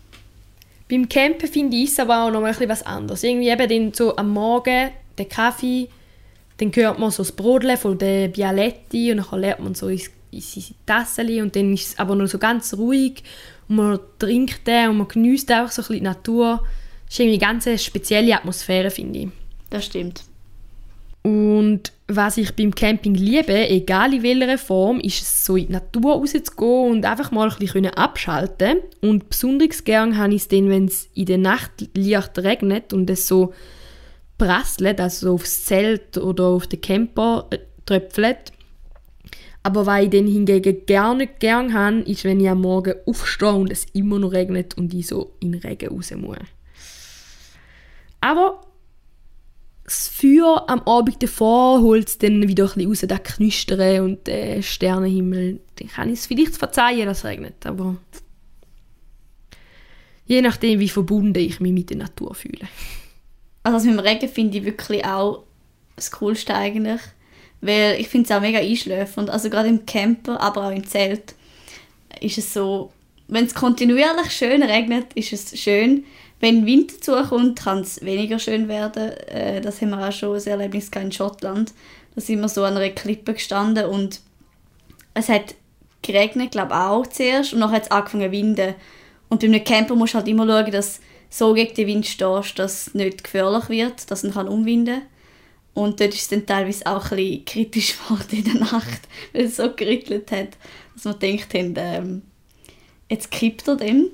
Beim 0.90 1.08
Campen 1.08 1.48
finde 1.48 1.76
ich 1.76 1.90
es 1.90 2.00
aber 2.00 2.24
auch 2.24 2.30
noch 2.30 2.40
mal 2.40 2.48
ein 2.48 2.52
bisschen 2.52 2.68
was 2.68 2.82
anderes. 2.84 3.22
Irgendwie 3.22 3.48
eben 3.48 3.68
dann 3.68 3.94
so 3.94 4.16
am 4.16 4.30
Morgen 4.30 4.90
den 5.16 5.28
Kaffee, 5.28 5.88
dann 6.58 6.74
hört 6.74 6.98
man 6.98 7.12
so 7.12 7.22
das 7.22 7.30
Brodeln 7.30 7.76
von 7.76 7.96
der 7.96 8.28
Bialetti 8.28 9.12
und 9.12 9.18
dann 9.18 9.40
lernt 9.40 9.60
man 9.60 9.74
so 9.76 9.86
in, 9.86 10.00
in 10.32 10.40
seine 10.40 10.66
Tassen 10.84 11.40
und 11.40 11.54
dann 11.54 11.72
ist 11.72 11.92
es 11.92 11.98
aber 12.00 12.16
noch 12.16 12.26
so 12.26 12.38
ganz 12.38 12.74
ruhig 12.74 13.22
und 13.68 13.76
man 13.76 14.00
trinkt 14.18 14.66
den 14.66 14.90
und 14.90 14.98
man 14.98 15.08
genießt 15.08 15.52
auch 15.52 15.70
so 15.70 15.82
ein 15.82 15.86
bisschen 15.86 15.94
die 15.94 16.00
Natur. 16.00 16.64
Das 17.04 17.14
ist 17.14 17.20
irgendwie 17.20 17.44
eine 17.44 17.54
ganz 17.54 17.82
spezielle 17.84 18.34
Atmosphäre, 18.34 18.90
finde 18.90 19.20
ich. 19.20 19.28
Das 19.70 19.84
stimmt. 19.84 20.24
Und 21.24 21.90
was 22.06 22.36
ich 22.36 22.54
beim 22.54 22.74
Camping 22.74 23.14
liebe, 23.14 23.70
egal 23.70 24.12
in 24.12 24.22
welcher 24.22 24.58
Form, 24.58 25.00
ist 25.00 25.22
es 25.22 25.44
so 25.46 25.56
in 25.56 25.68
die 25.68 25.72
Natur 25.72 26.16
rauszugehen 26.16 26.90
und 26.90 27.06
einfach 27.06 27.30
mal 27.30 27.50
ein 27.50 27.58
bisschen 27.58 27.86
abschalten 27.86 28.80
Und 29.00 29.30
besonders 29.30 29.84
gern 29.84 30.18
habe 30.18 30.34
ich 30.34 30.42
es 30.42 30.48
dann, 30.48 30.68
wenn 30.68 30.84
es 30.84 31.08
in 31.14 31.24
der 31.24 31.38
Nacht 31.38 31.88
leicht 31.94 32.38
regnet 32.38 32.92
und 32.92 33.08
es 33.08 33.26
so 33.26 33.54
prasselt, 34.36 35.00
also 35.00 35.28
so 35.28 35.34
aufs 35.34 35.64
Zelt 35.64 36.18
oder 36.18 36.44
auf 36.44 36.66
den 36.66 36.82
Camper 36.82 37.46
äh, 37.50 37.58
tröpfelt. 37.86 38.52
Aber 39.62 39.86
was 39.86 40.04
ich 40.04 40.10
dann 40.10 40.26
hingegen 40.26 41.16
nicht 41.16 41.40
gern 41.40 41.72
habe, 41.72 42.00
ist, 42.00 42.24
wenn 42.24 42.40
ich 42.40 42.50
am 42.50 42.60
Morgen 42.60 42.96
aufstehe 43.06 43.54
und 43.54 43.72
es 43.72 43.86
immer 43.94 44.18
noch 44.18 44.32
regnet 44.32 44.76
und 44.76 44.92
ich 44.92 45.06
so 45.06 45.32
in 45.40 45.52
den 45.52 45.62
Regen 45.62 45.88
raus 45.88 46.12
muss. 46.14 46.36
Aber 48.20 48.60
das 49.84 50.08
Feuer 50.08 50.64
am 50.66 50.80
Abend 50.82 51.22
davor 51.22 51.82
holt 51.82 52.08
es 52.08 52.18
dann 52.18 52.48
wieder 52.48 52.64
ein 52.64 52.88
bisschen 52.88 52.88
raus, 52.88 53.04
das 53.06 53.34
Knüstern 53.36 54.04
und 54.04 54.26
den 54.26 54.62
Sternenhimmel. 54.62 55.60
Dann 55.76 55.88
kann 55.88 56.08
ich 56.08 56.20
es 56.20 56.26
vielleicht 56.26 56.56
verzeihen, 56.56 57.06
dass 57.06 57.18
es 57.18 57.24
regnet, 57.24 57.66
aber 57.66 57.96
je 60.26 60.40
nachdem, 60.40 60.80
wie 60.80 60.88
verbunden 60.88 61.38
ich 61.38 61.60
mich 61.60 61.72
mit 61.72 61.90
der 61.90 61.98
Natur 61.98 62.34
fühle. 62.34 62.66
Also 63.62 63.76
das 63.76 63.84
mit 63.84 63.94
dem 63.94 64.00
Regen 64.00 64.28
finde 64.28 64.58
ich 64.58 64.64
wirklich 64.64 65.04
auch 65.04 65.44
das 65.96 66.10
Coolste 66.12 66.54
eigentlich. 66.54 67.00
Weil 67.60 67.98
ich 67.98 68.08
finde 68.08 68.26
es 68.26 68.36
auch 68.36 68.42
mega 68.42 68.58
einschläfernd. 68.58 69.30
Also 69.30 69.48
gerade 69.48 69.68
im 69.68 69.86
Camper, 69.86 70.40
aber 70.40 70.66
auch 70.66 70.70
im 70.70 70.86
Zelt. 70.86 71.34
ist 72.20 72.36
es 72.36 72.52
so, 72.52 72.92
wenn 73.26 73.46
es 73.46 73.54
kontinuierlich 73.54 74.30
schön 74.30 74.62
regnet, 74.62 75.14
ist 75.14 75.32
es 75.32 75.58
schön. 75.58 76.04
Wenn 76.44 76.66
Wind 76.66 76.98
dazukommt, 76.98 77.58
kann 77.58 77.78
es 77.78 78.04
weniger 78.04 78.38
schön 78.38 78.68
werden. 78.68 79.12
Äh, 79.28 79.62
das 79.62 79.80
haben 79.80 79.88
wir 79.88 80.06
auch 80.06 80.12
schon 80.12 80.36
ein 80.36 80.46
Erlebnis 80.46 80.90
in 80.90 81.10
Schottland. 81.10 81.72
Da 82.14 82.20
sind 82.20 82.42
wir 82.42 82.50
so 82.50 82.64
an 82.64 82.76
einer 82.76 82.90
Klippe 82.90 83.32
gestanden 83.32 83.86
und 83.86 84.20
es 85.14 85.30
hat 85.30 85.54
geregnet, 86.02 86.50
glaube 86.50 86.74
ich, 86.74 86.78
auch 86.78 87.06
zuerst 87.06 87.54
und 87.54 87.60
dann 87.60 87.70
hat 87.70 87.84
es 87.84 87.90
angefangen 87.90 88.26
zu 88.26 88.32
winden. 88.32 88.74
Und 89.30 89.40
bei 89.40 89.46
einem 89.46 89.64
Camper 89.64 89.94
musst 89.94 90.12
du 90.12 90.18
halt 90.18 90.28
immer 90.28 90.46
schauen, 90.46 90.70
dass 90.70 91.00
so 91.30 91.54
gegen 91.54 91.74
den 91.76 91.86
Wind 91.86 92.06
stehst, 92.06 92.58
dass 92.58 92.88
es 92.88 92.94
nicht 92.94 93.24
gefährlich 93.24 93.70
wird, 93.70 94.10
dass 94.10 94.22
es 94.22 94.34
kann 94.34 94.46
umwinden 94.46 95.00
kann. 95.00 95.82
Und 95.82 95.98
dort 95.98 96.12
ist 96.12 96.20
es 96.20 96.28
dann 96.28 96.44
teilweise 96.44 96.84
auch 96.84 97.10
ein 97.10 97.16
bisschen 97.16 97.44
kritisch 97.46 97.96
geworden 98.06 98.28
in 98.32 98.44
der 98.44 98.60
Nacht, 98.60 99.00
weil 99.32 99.46
es 99.46 99.56
so 99.56 99.72
gerüttelt 99.74 100.30
hat, 100.30 100.58
dass 100.92 101.04
man 101.06 101.18
denkt, 101.20 101.54
ähm, 101.54 102.20
jetzt 103.08 103.30
kippt 103.30 103.66
er 103.66 103.76
dann. 103.76 104.10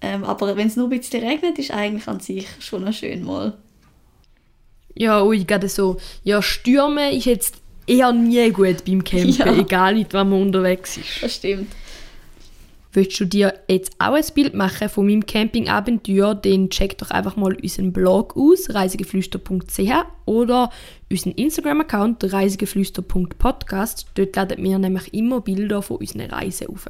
Ähm, 0.00 0.24
aber 0.24 0.56
wenn 0.56 0.68
es 0.68 0.76
nur 0.76 0.86
ein 0.86 0.98
bisschen 0.98 1.24
regnet, 1.24 1.58
ist 1.58 1.72
eigentlich 1.72 2.06
an 2.06 2.20
sich 2.20 2.46
schon 2.60 2.84
noch 2.84 2.92
schön 2.92 3.24
mal. 3.24 3.56
Ja, 4.94 5.22
ui, 5.22 5.44
gerade 5.44 5.68
so. 5.68 5.96
Ja, 6.24 6.42
Stürme 6.42 7.14
ist 7.14 7.26
jetzt 7.26 7.56
eher 7.86 8.12
nie 8.12 8.50
gut 8.50 8.84
beim 8.84 9.02
Campen, 9.02 9.30
ja. 9.38 9.56
egal 9.56 9.94
mit 9.94 10.12
wem 10.12 10.30
man 10.30 10.42
unterwegs 10.42 10.96
ist. 10.96 11.22
Das 11.22 11.34
stimmt. 11.34 11.72
Willst 12.92 13.20
du 13.20 13.26
dir 13.26 13.54
jetzt 13.68 13.92
auch 13.98 14.14
ein 14.14 14.24
Bild 14.34 14.54
machen 14.54 14.88
von 14.88 15.06
meinem 15.06 15.24
Campingabenteuer, 15.26 16.34
dann 16.34 16.70
check 16.70 16.96
doch 16.98 17.10
einfach 17.10 17.36
mal 17.36 17.54
unseren 17.54 17.92
Blog 17.92 18.34
aus, 18.36 18.70
reisegeflüster.ch 18.70 19.92
oder 20.24 20.70
unseren 21.10 21.32
Instagram-Account, 21.32 22.32
reisegeflüster.podcast. 22.32 24.06
Dort 24.14 24.36
laden 24.36 24.64
wir 24.64 24.78
nämlich 24.78 25.12
immer 25.12 25.42
Bilder 25.42 25.82
von 25.82 25.98
unseren 25.98 26.22
Reisen 26.22 26.68
auf. 26.68 26.88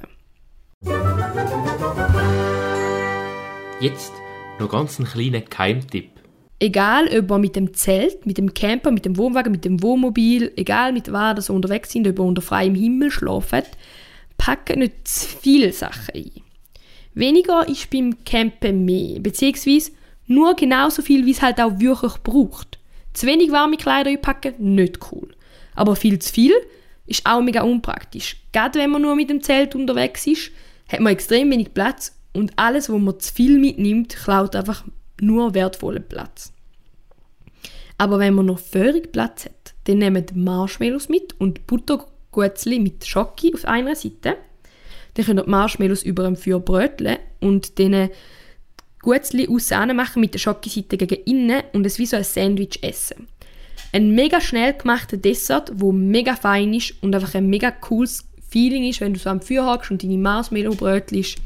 Jetzt 3.81 4.13
noch 4.59 4.69
ganz 4.69 4.99
einen 4.99 5.09
kleinen 5.09 5.49
Keimtipp. 5.49 6.11
Egal, 6.59 7.07
ob 7.17 7.31
ihr 7.31 7.39
mit 7.39 7.55
dem 7.55 7.75
Zelt, 7.75 8.27
mit 8.27 8.37
dem 8.37 8.53
Camper, 8.53 8.91
mit 8.91 9.05
dem 9.05 9.17
Wohnwagen, 9.17 9.53
mit 9.53 9.65
dem 9.65 9.81
Wohnmobil, 9.85 10.51
egal 10.57 10.93
mit 10.93 11.13
was 11.13 11.49
ihr 11.49 11.55
unterwegs 11.55 11.93
sind, 11.93 12.09
ob 12.09 12.19
ihr 12.19 12.25
unter 12.25 12.43
freiem 12.43 12.75
Himmel 12.75 13.13
schlaft, 13.13 13.69
packt 14.37 14.75
nicht 14.77 15.07
zu 15.07 15.29
viele 15.29 15.73
Sachen 15.73 16.13
ein. 16.13 16.43
Weniger 17.15 17.69
ist 17.69 17.89
beim 17.91 18.25
Campen 18.25 18.85
mehr, 18.85 19.21
beziehungsweise 19.21 19.93
nur 20.27 20.55
genauso 20.55 21.01
viel, 21.01 21.25
wie 21.25 21.31
es 21.31 21.43
halt 21.43 21.61
auch 21.61 21.79
wirklich 21.79 22.15
braucht. 22.25 22.81
Zu 23.13 23.29
wenig 23.29 23.53
warme 23.53 23.77
Kleider 23.77 24.11
einpacken, 24.11 24.55
nicht 24.75 24.99
cool. 25.13 25.29
Aber 25.77 25.95
viel 25.95 26.19
zu 26.19 26.33
viel 26.33 26.53
ist 27.07 27.25
auch 27.25 27.43
mega 27.43 27.63
unpraktisch. 27.63 28.39
Gerade 28.51 28.81
wenn 28.81 28.91
man 28.91 29.03
nur 29.03 29.15
mit 29.15 29.31
dem 29.31 29.41
Zelt 29.41 29.77
unterwegs 29.77 30.27
ist, 30.27 30.51
hat 30.89 30.99
man 30.99 31.13
extrem 31.13 31.53
wenig 31.53 31.73
Platz 31.73 32.18
und 32.39 32.53
alles, 32.57 32.89
was 32.89 33.01
man 33.01 33.19
zu 33.21 33.35
viel 33.35 33.59
mitnimmt, 33.59 34.17
klaut 34.17 34.55
einfach 34.55 34.85
nur 35.21 35.55
wertvollen 35.55 36.07
Platz. 36.09 36.53
Aber 37.99 38.19
wenn 38.21 38.35
man 38.35 38.47
noch 38.47 38.61
völlig 38.61 39.11
Platz 39.11 39.47
hat, 39.47 39.75
dann 39.85 39.99
nehmt 39.99 40.37
Marshmallows 40.37 41.09
mit 41.09 41.39
und 41.41 41.67
Buttergutzli 41.67 42.79
mit 42.79 43.05
Schoki 43.05 43.53
auf 43.55 43.65
einer 43.65 43.97
Seite. 43.97 44.37
Dann 45.15 45.27
könnt 45.27 45.41
ihr 45.41 45.45
die 45.45 45.51
Marshmallows 45.51 46.05
über 46.05 46.23
dem 46.23 46.37
Feuer 46.37 46.61
bröteln 46.61 47.19
und 47.41 47.79
dann 47.81 48.11
Gutzli 49.03 49.49
aussen 49.49 49.97
machen 49.97 50.21
mit 50.21 50.35
der 50.35 50.39
Schokiseite 50.39 50.97
gegen 50.97 51.23
innen 51.25 51.63
und 51.73 51.87
es 51.87 51.99
wie 51.99 52.07
so 52.07 52.17
ein 52.17 52.25
Sandwich 52.25 52.83
essen. 52.83 53.27
Ein 53.93 54.15
mega 54.15 54.41
schnell 54.41 54.75
gemachter 54.75 55.17
Dessert, 55.17 55.73
wo 55.75 55.93
mega 55.93 56.37
fein 56.37 56.75
ist 56.75 56.95
und 57.03 57.15
einfach 57.15 57.35
ein 57.35 57.49
mega 57.49 57.71
cooles 57.71 58.29
Feeling 58.49 58.85
ist, 58.85 59.01
wenn 59.01 59.15
du 59.15 59.19
so 59.19 59.31
am 59.31 59.41
Feuer 59.41 59.67
hockst 59.67 59.91
und 59.91 60.03
deine 60.03 60.19
Marshmallow 60.19 60.75
brötelst. 60.75 61.39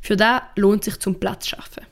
Für 0.00 0.16
das 0.16 0.42
lohnt 0.56 0.84
sich 0.84 0.98
zum 0.98 1.20
Platz 1.20 1.48
schaffen. 1.48 1.84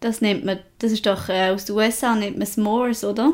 Das 0.00 0.20
nennt 0.20 0.44
man, 0.44 0.58
das 0.78 0.92
ist 0.92 1.06
doch 1.06 1.28
äh, 1.28 1.50
aus 1.50 1.64
den 1.64 1.76
USA, 1.76 2.14
nennt 2.14 2.38
man 2.38 2.46
S'mores, 2.46 3.06
oder? 3.06 3.32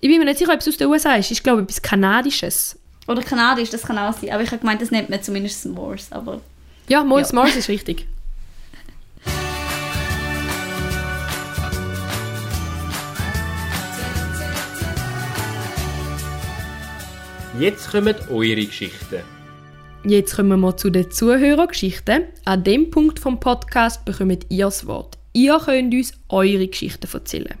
Ich 0.00 0.08
bin 0.08 0.18
mir 0.18 0.24
nicht 0.24 0.38
sicher, 0.38 0.52
ob 0.52 0.60
es 0.60 0.68
aus 0.68 0.76
den 0.76 0.88
USA 0.88 1.14
ist. 1.14 1.30
Ich 1.30 1.42
glaube, 1.42 1.62
etwas 1.62 1.82
Kanadisches. 1.82 2.78
Oder 3.06 3.22
Kanadisch, 3.22 3.70
das 3.70 3.82
kann 3.82 3.98
auch 3.98 4.14
sein. 4.14 4.30
Aber 4.30 4.42
ich 4.42 4.50
habe 4.50 4.60
gemeint, 4.60 4.80
das 4.80 4.90
nennt 4.90 5.10
man 5.10 5.22
zumindest 5.22 5.66
S'mores. 5.66 6.12
Aber 6.12 6.40
ja, 6.88 7.04
mal 7.04 7.20
ja. 7.20 7.26
S'mores 7.26 7.56
ist 7.56 7.68
richtig. 7.68 8.06
Jetzt 17.58 17.90
kommen 17.90 18.14
eure 18.30 18.64
Geschichten. 18.64 19.39
Jetzt 20.04 20.34
kommen 20.34 20.60
wir 20.60 20.76
zu 20.78 20.88
den 20.88 21.10
Zuhörergeschichten. 21.10 22.24
An 22.46 22.64
dem 22.64 22.90
Punkt 22.90 23.18
vom 23.18 23.38
Podcast 23.38 24.02
bekommt 24.06 24.46
ihr 24.48 24.64
das 24.64 24.86
Wort. 24.86 25.18
Ihr 25.34 25.58
könnt 25.58 25.92
uns 25.92 26.14
eure 26.30 26.66
Geschichten 26.66 27.06
erzählen. 27.12 27.54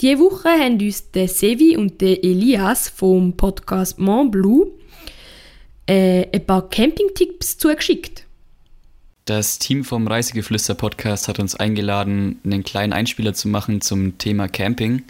Diese 0.00 0.18
Woche 0.18 0.48
haben 0.48 0.80
uns 0.80 1.10
der 1.10 1.28
Sevi 1.28 1.76
und 1.76 2.00
der 2.00 2.24
Elias 2.24 2.88
vom 2.88 3.36
Podcast 3.36 3.98
Mont 3.98 4.32
Bleu 4.32 4.64
äh, 5.86 6.26
ein 6.32 6.46
paar 6.46 6.70
Campingtipps 6.70 7.58
zugeschickt. 7.58 8.24
Das 9.26 9.58
Team 9.58 9.84
vom 9.84 10.06
Reisegeflüster 10.06 10.74
Podcast 10.74 11.28
hat 11.28 11.38
uns 11.38 11.54
eingeladen, 11.54 12.40
einen 12.44 12.64
kleinen 12.64 12.94
Einspieler 12.94 13.34
zu 13.34 13.48
machen 13.48 13.82
zum 13.82 14.16
Thema 14.16 14.48
Camping. 14.48 15.02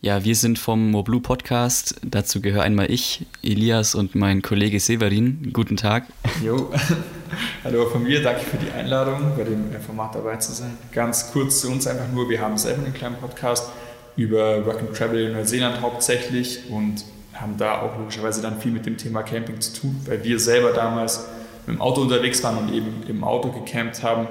Ja, 0.00 0.22
wir 0.22 0.36
sind 0.36 0.60
vom 0.60 0.92
Moblu 0.92 1.18
Podcast. 1.18 1.96
Dazu 2.04 2.40
gehöre 2.40 2.62
einmal 2.62 2.88
ich, 2.88 3.26
Elias 3.42 3.96
und 3.96 4.14
mein 4.14 4.42
Kollege 4.42 4.78
Severin. 4.78 5.50
Guten 5.52 5.76
Tag. 5.76 6.04
Jo, 6.40 6.70
hallo 7.64 7.84
von 7.86 8.04
mir. 8.04 8.22
Danke 8.22 8.42
für 8.42 8.58
die 8.58 8.70
Einladung, 8.70 9.32
bei 9.36 9.42
dem 9.42 9.72
Format 9.84 10.14
dabei 10.14 10.36
zu 10.36 10.52
sein. 10.52 10.78
Ganz 10.92 11.32
kurz 11.32 11.62
zu 11.62 11.68
uns 11.72 11.88
einfach 11.88 12.06
nur: 12.12 12.28
Wir 12.30 12.40
haben 12.40 12.56
selber 12.58 12.84
einen 12.84 12.94
kleinen 12.94 13.16
Podcast 13.16 13.70
über 14.14 14.64
Work 14.66 14.78
and 14.78 14.96
Travel 14.96 15.18
in 15.18 15.32
Neuseeland 15.32 15.80
hauptsächlich 15.80 16.70
und 16.70 17.04
haben 17.34 17.56
da 17.56 17.80
auch 17.80 17.98
logischerweise 17.98 18.40
dann 18.40 18.60
viel 18.60 18.70
mit 18.70 18.86
dem 18.86 18.98
Thema 18.98 19.24
Camping 19.24 19.60
zu 19.60 19.80
tun, 19.80 20.00
weil 20.06 20.22
wir 20.22 20.38
selber 20.38 20.70
damals 20.74 21.26
mit 21.66 21.74
dem 21.74 21.80
Auto 21.80 22.02
unterwegs 22.02 22.40
waren 22.44 22.58
und 22.58 22.72
eben 22.72 23.02
im 23.08 23.24
Auto 23.24 23.50
gecampt 23.50 24.04
haben 24.04 24.28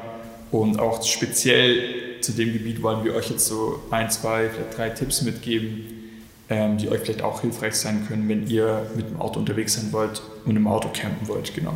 und 0.52 0.80
auch 0.80 1.04
speziell 1.04 2.22
zu 2.22 2.32
dem 2.32 2.54
Gebiet 2.54 2.82
wollen 2.82 3.04
wir 3.04 3.16
euch 3.16 3.30
jetzt 3.30 3.46
so 3.46 3.82
ein, 3.92 4.10
zwei, 4.10 4.50
vielleicht 4.50 4.78
drei 4.78 4.90
Tipps 4.90 5.22
mitgeben, 5.22 5.86
ähm, 6.50 6.78
die 6.78 6.90
euch 6.90 7.02
vielleicht 7.02 7.22
auch 7.22 7.42
hilfreich 7.42 7.76
sein 7.76 8.06
können, 8.08 8.28
wenn 8.30 8.48
ihr 8.48 8.90
mit 8.96 9.10
dem 9.10 9.20
Auto 9.20 9.40
unterwegs 9.40 9.74
sein 9.74 9.92
wollt 9.92 10.22
und 10.46 10.56
im 10.56 10.68
Auto 10.68 10.90
campen 10.94 11.28
wollt. 11.28 11.54
Genau. 11.54 11.74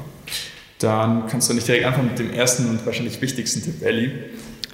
Dann 0.80 1.28
kannst 1.28 1.50
du 1.50 1.54
nicht 1.54 1.68
direkt 1.68 1.86
anfangen 1.86 2.10
mit 2.10 2.20
dem 2.20 2.34
ersten 2.34 2.70
und 2.70 2.86
wahrscheinlich 2.86 3.22
wichtigsten 3.22 3.62
Tipp, 3.62 3.84
Ellie. 3.84 4.12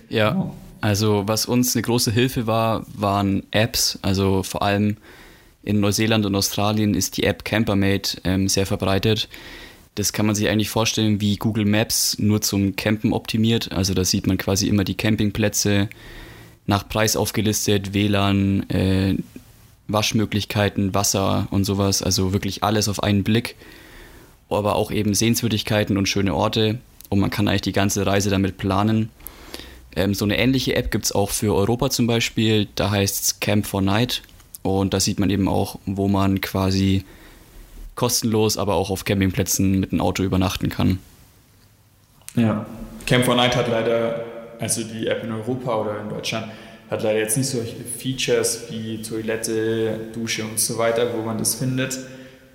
Ja, 0.10 0.52
also 0.80 1.24
was 1.28 1.46
uns 1.46 1.76
eine 1.76 1.82
große 1.82 2.12
Hilfe 2.12 2.48
war, 2.48 2.86
waren 2.94 3.44
Apps. 3.52 4.00
Also 4.02 4.44
vor 4.44 4.62
allem 4.62 4.98
in 5.64 5.82
Neuseeland 5.82 6.26
und 6.26 6.36
Australien 6.36 6.94
ist 6.94 7.18
die 7.18 7.24
App 7.24 7.44
Campermate 7.44 8.22
ähm, 8.24 8.48
sehr 8.48 8.66
verbreitet. 8.66 9.28
Das 9.98 10.14
kann 10.14 10.28
man 10.28 10.36
sich 10.36 10.48
eigentlich 10.48 10.70
vorstellen 10.70 11.22
wie 11.22 11.38
Google 11.38 11.66
Maps, 11.66 12.20
nur 12.20 12.40
zum 12.40 12.76
Campen 12.76 13.14
optimiert. 13.14 13.72
Also 13.72 13.96
da 13.96 14.06
sieht 14.06 14.28
man 14.28 14.38
quasi 14.38 14.68
immer 14.68 14.84
die 14.84 14.94
Campingplätze 14.94 15.90
nach 16.68 16.88
Preis 16.88 17.16
aufgelistet, 17.16 17.96
WLAN, 17.96 18.70
äh, 18.70 19.16
Waschmöglichkeiten, 19.88 20.94
Wasser 20.94 21.48
und 21.50 21.64
sowas. 21.64 22.04
Also 22.04 22.32
wirklich 22.32 22.64
alles 22.64 22.90
auf 22.90 23.02
einen 23.02 23.24
Blick. 23.24 23.56
Aber 24.50 24.76
auch 24.76 24.92
eben 24.92 25.16
Sehenswürdigkeiten 25.16 25.98
und 25.98 26.08
schöne 26.08 26.36
Orte. 26.36 26.78
Und 27.10 27.18
man 27.18 27.32
kann 27.32 27.48
eigentlich 27.48 27.62
die 27.62 27.72
ganze 27.72 28.06
Reise 28.06 28.30
damit 28.30 28.60
planen. 28.60 29.10
Ähm, 29.96 30.14
so 30.14 30.26
eine 30.26 30.38
ähnliche 30.38 30.76
App 30.76 30.92
gibt 30.92 31.06
es 31.06 31.12
auch 31.12 31.32
für 31.32 31.56
Europa 31.56 31.90
zum 31.90 32.06
Beispiel. 32.06 32.68
Da 32.76 32.92
heißt 32.92 33.24
es 33.24 33.40
Camp 33.40 33.66
for 33.66 33.82
Night. 33.82 34.22
Und 34.62 34.94
da 34.94 35.00
sieht 35.00 35.20
man 35.20 35.32
eben 35.32 35.48
auch, 35.48 35.80
wo 35.88 36.08
man 36.08 36.40
quasi 36.40 37.04
kostenlos, 37.98 38.58
aber 38.58 38.76
auch 38.76 38.90
auf 38.90 39.04
Campingplätzen 39.04 39.82
mit 39.82 39.92
dem 39.92 40.00
Auto 40.00 40.24
übernachten 40.24 40.70
kann. 40.70 41.00
Ja, 42.36 42.66
Camp 43.06 43.26
for 43.26 43.36
Night 43.36 43.58
hat 43.58 43.68
leider, 43.68 44.24
also 44.60 44.84
die 44.84 45.08
App 45.08 45.24
in 45.24 45.32
Europa 45.34 45.76
oder 45.82 46.00
in 46.00 46.10
Deutschland, 46.10 46.48
hat 46.90 47.04
leider 47.04 47.20
jetzt 47.20 47.36
nicht 47.36 47.50
solche 47.50 47.76
Features 47.76 48.68
wie 48.70 49.02
Toilette, 49.02 50.00
Dusche 50.14 50.46
und 50.46 50.60
so 50.60 50.78
weiter, 50.78 51.12
wo 51.14 51.24
man 51.24 51.38
das 51.38 51.56
findet. 51.56 51.98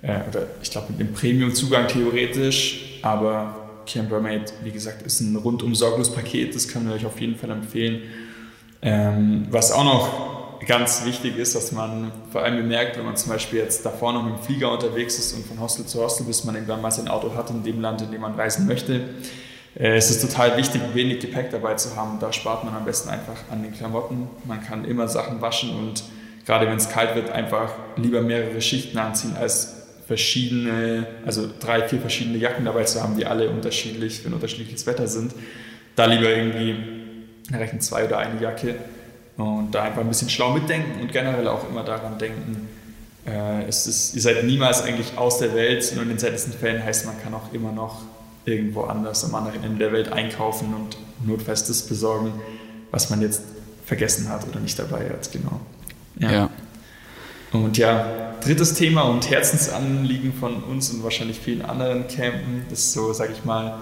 Äh, 0.01 0.21
oder 0.27 0.47
ich 0.61 0.71
glaube 0.71 0.87
mit 0.91 0.99
dem 0.99 1.13
Premium-Zugang 1.13 1.87
theoretisch, 1.87 2.99
aber 3.03 3.81
Campermate, 3.85 4.53
wie 4.63 4.71
gesagt, 4.71 5.01
ist 5.03 5.19
ein 5.19 5.35
rundum 5.35 5.75
sorglos 5.75 6.11
Paket, 6.11 6.55
das 6.55 6.67
können 6.67 6.87
wir 6.87 6.95
euch 6.95 7.05
auf 7.05 7.19
jeden 7.19 7.35
Fall 7.35 7.51
empfehlen. 7.51 8.01
Ähm, 8.81 9.47
was 9.49 9.71
auch 9.71 9.83
noch 9.83 10.42
ganz 10.65 11.05
wichtig 11.05 11.37
ist, 11.37 11.55
dass 11.55 11.71
man 11.71 12.11
vor 12.31 12.43
allem 12.43 12.57
bemerkt, 12.57 12.97
wenn 12.97 13.05
man 13.05 13.15
zum 13.15 13.31
Beispiel 13.31 13.59
jetzt 13.59 13.85
davor 13.85 14.13
noch 14.13 14.23
mit 14.23 14.37
dem 14.37 14.43
Flieger 14.43 14.71
unterwegs 14.71 15.17
ist 15.17 15.33
und 15.33 15.45
von 15.45 15.59
Hostel 15.59 15.85
zu 15.85 16.01
Hostel, 16.01 16.25
bis 16.25 16.43
man 16.43 16.55
irgendwann 16.55 16.81
mal 16.81 16.91
sein 16.91 17.07
Auto 17.07 17.33
hat 17.35 17.49
in 17.49 17.63
dem 17.63 17.81
Land, 17.81 18.01
in 18.01 18.11
dem 18.11 18.21
man 18.21 18.35
reisen 18.35 18.67
möchte, 18.67 19.01
äh, 19.75 19.95
es 19.95 20.09
ist 20.09 20.21
total 20.21 20.57
wichtig, 20.57 20.81
wenig 20.93 21.19
Gepäck 21.19 21.51
dabei 21.51 21.75
zu 21.75 21.95
haben. 21.95 22.19
Da 22.19 22.31
spart 22.31 22.63
man 22.63 22.75
am 22.75 22.85
besten 22.85 23.09
einfach 23.09 23.37
an 23.51 23.63
den 23.63 23.73
Klamotten. 23.73 24.27
Man 24.45 24.63
kann 24.63 24.85
immer 24.85 25.07
Sachen 25.07 25.41
waschen 25.41 25.75
und 25.75 26.03
gerade 26.45 26.67
wenn 26.67 26.77
es 26.77 26.89
kalt 26.89 27.15
wird, 27.15 27.29
einfach 27.31 27.73
lieber 27.95 28.21
mehrere 28.21 28.61
Schichten 28.61 28.97
anziehen 28.97 29.35
als 29.39 29.75
verschiedene, 30.07 31.07
also 31.25 31.49
drei, 31.59 31.87
vier 31.87 31.99
verschiedene 31.99 32.37
Jacken 32.37 32.65
dabei 32.65 32.83
zu 32.83 33.01
haben, 33.01 33.15
die 33.15 33.25
alle 33.25 33.49
unterschiedlich, 33.49 34.25
wenn 34.25 34.33
unterschiedliches 34.33 34.85
Wetter 34.85 35.07
sind. 35.07 35.33
Da 35.95 36.05
lieber 36.05 36.29
irgendwie 36.29 36.75
rechnen 37.51 37.81
zwei 37.81 38.05
oder 38.05 38.17
eine 38.17 38.41
Jacke 38.41 38.75
und 39.37 39.71
da 39.71 39.83
einfach 39.83 40.01
ein 40.01 40.07
bisschen 40.07 40.29
schlau 40.29 40.51
mitdenken 40.51 41.01
und 41.01 41.11
generell 41.11 41.47
auch 41.47 41.67
immer 41.69 41.83
daran 41.83 42.17
denken, 42.19 42.69
äh, 43.25 43.63
es 43.67 43.87
ist, 43.87 44.15
ihr 44.15 44.21
seid 44.21 44.43
niemals 44.43 44.81
eigentlich 44.81 45.17
aus 45.17 45.39
der 45.39 45.55
Welt, 45.55 45.91
nur 45.95 46.03
in 46.03 46.09
den 46.09 46.19
seltensten 46.19 46.53
Fällen 46.53 46.83
heißt, 46.83 47.05
man 47.05 47.21
kann 47.21 47.33
auch 47.33 47.53
immer 47.53 47.71
noch 47.71 48.01
irgendwo 48.45 48.81
anders 48.81 49.23
am 49.23 49.33
anderen 49.35 49.63
Ende 49.63 49.79
der 49.79 49.93
Welt 49.93 50.11
einkaufen 50.11 50.73
und 50.73 50.97
notfalls 51.25 51.65
das 51.65 51.83
besorgen, 51.83 52.33
was 52.91 53.09
man 53.09 53.21
jetzt 53.21 53.41
vergessen 53.85 54.29
hat 54.29 54.47
oder 54.47 54.59
nicht 54.59 54.77
dabei 54.77 55.09
hat, 55.09 55.31
genau. 55.31 55.61
Ja. 56.19 56.31
ja. 56.31 56.49
Und 57.53 57.77
ja, 57.77 58.33
drittes 58.43 58.73
Thema 58.73 59.03
und 59.03 59.29
Herzensanliegen 59.29 60.33
von 60.33 60.63
uns 60.63 60.89
und 60.89 61.03
wahrscheinlich 61.03 61.39
vielen 61.39 61.61
anderen 61.61 62.07
Campen 62.07 62.65
ist 62.71 62.93
so, 62.93 63.13
sag 63.13 63.31
ich 63.31 63.45
mal, 63.45 63.75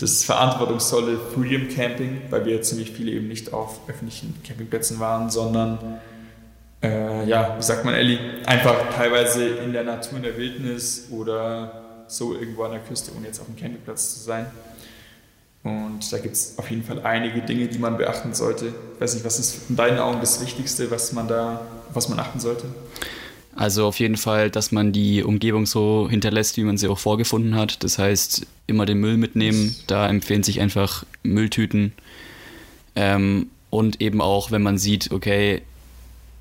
das 0.00 0.24
verantwortungsvolle 0.24 1.18
Freedom 1.34 1.68
Camping, 1.68 2.22
weil 2.30 2.46
wir 2.46 2.62
ziemlich 2.62 2.90
viele 2.90 3.12
eben 3.12 3.28
nicht 3.28 3.52
auf 3.52 3.80
öffentlichen 3.86 4.34
Campingplätzen 4.46 4.98
waren, 4.98 5.30
sondern 5.30 6.00
äh, 6.82 7.28
ja, 7.28 7.56
wie 7.58 7.62
sagt 7.62 7.84
man, 7.84 7.92
Elli, 7.92 8.18
einfach 8.46 8.94
teilweise 8.96 9.46
in 9.46 9.72
der 9.72 9.84
Natur, 9.84 10.16
in 10.16 10.22
der 10.22 10.36
Wildnis 10.38 11.08
oder 11.10 12.04
so 12.06 12.34
irgendwo 12.34 12.62
an 12.62 12.72
der 12.72 12.80
Küste, 12.80 13.12
ohne 13.14 13.26
jetzt 13.26 13.40
auf 13.40 13.46
dem 13.46 13.56
Campingplatz 13.56 14.14
zu 14.14 14.20
sein. 14.20 14.46
Und 15.62 16.10
da 16.10 16.16
gibt 16.16 16.34
es 16.34 16.54
auf 16.56 16.70
jeden 16.70 16.82
Fall 16.82 17.00
einige 17.04 17.42
Dinge, 17.42 17.68
die 17.68 17.78
man 17.78 17.98
beachten 17.98 18.32
sollte. 18.32 18.72
Ich 18.94 19.00
weiß 19.00 19.14
nicht, 19.14 19.26
was 19.26 19.38
ist 19.38 19.68
in 19.68 19.76
deinen 19.76 19.98
Augen 19.98 20.20
das 20.20 20.40
Wichtigste, 20.40 20.90
was 20.90 21.12
man 21.12 21.28
da, 21.28 21.60
was 21.92 22.08
man 22.08 22.18
achten 22.18 22.40
sollte? 22.40 22.64
Also 23.54 23.86
auf 23.86 23.98
jeden 23.98 24.16
Fall, 24.16 24.50
dass 24.50 24.72
man 24.72 24.92
die 24.92 25.22
Umgebung 25.22 25.66
so 25.66 26.08
hinterlässt, 26.08 26.56
wie 26.56 26.64
man 26.64 26.78
sie 26.78 26.88
auch 26.88 26.98
vorgefunden 26.98 27.56
hat. 27.56 27.82
Das 27.82 27.98
heißt, 27.98 28.46
immer 28.66 28.86
den 28.86 28.98
Müll 28.98 29.16
mitnehmen. 29.16 29.74
Da 29.86 30.08
empfehlen 30.08 30.42
sich 30.42 30.60
einfach 30.60 31.04
Mülltüten. 31.22 31.92
Ähm, 32.94 33.48
und 33.70 34.00
eben 34.00 34.20
auch, 34.20 34.50
wenn 34.50 34.62
man 34.62 34.78
sieht, 34.78 35.10
okay, 35.12 35.62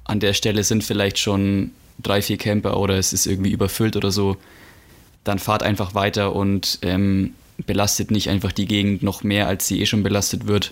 an 0.04 0.20
der 0.20 0.34
Stelle 0.34 0.64
sind 0.64 0.84
vielleicht 0.84 1.20
schon 1.20 1.72
drei, 2.02 2.22
vier 2.22 2.38
Camper 2.38 2.80
oder 2.80 2.98
es 2.98 3.14
ist 3.14 3.28
irgendwie 3.28 3.52
überfüllt 3.52 3.96
oder 3.96 4.12
so, 4.12 4.38
dann 5.24 5.40
fahrt 5.40 5.64
einfach 5.64 5.94
weiter 5.94 6.36
und 6.36 6.80
ähm, 6.82 7.34
belastet 7.66 8.10
nicht 8.10 8.30
einfach 8.30 8.52
die 8.52 8.66
Gegend 8.66 9.04
noch 9.04 9.24
mehr, 9.24 9.48
als 9.48 9.68
sie 9.68 9.82
eh 9.82 9.86
schon 9.86 10.04
belastet 10.04 10.48
wird. 10.48 10.72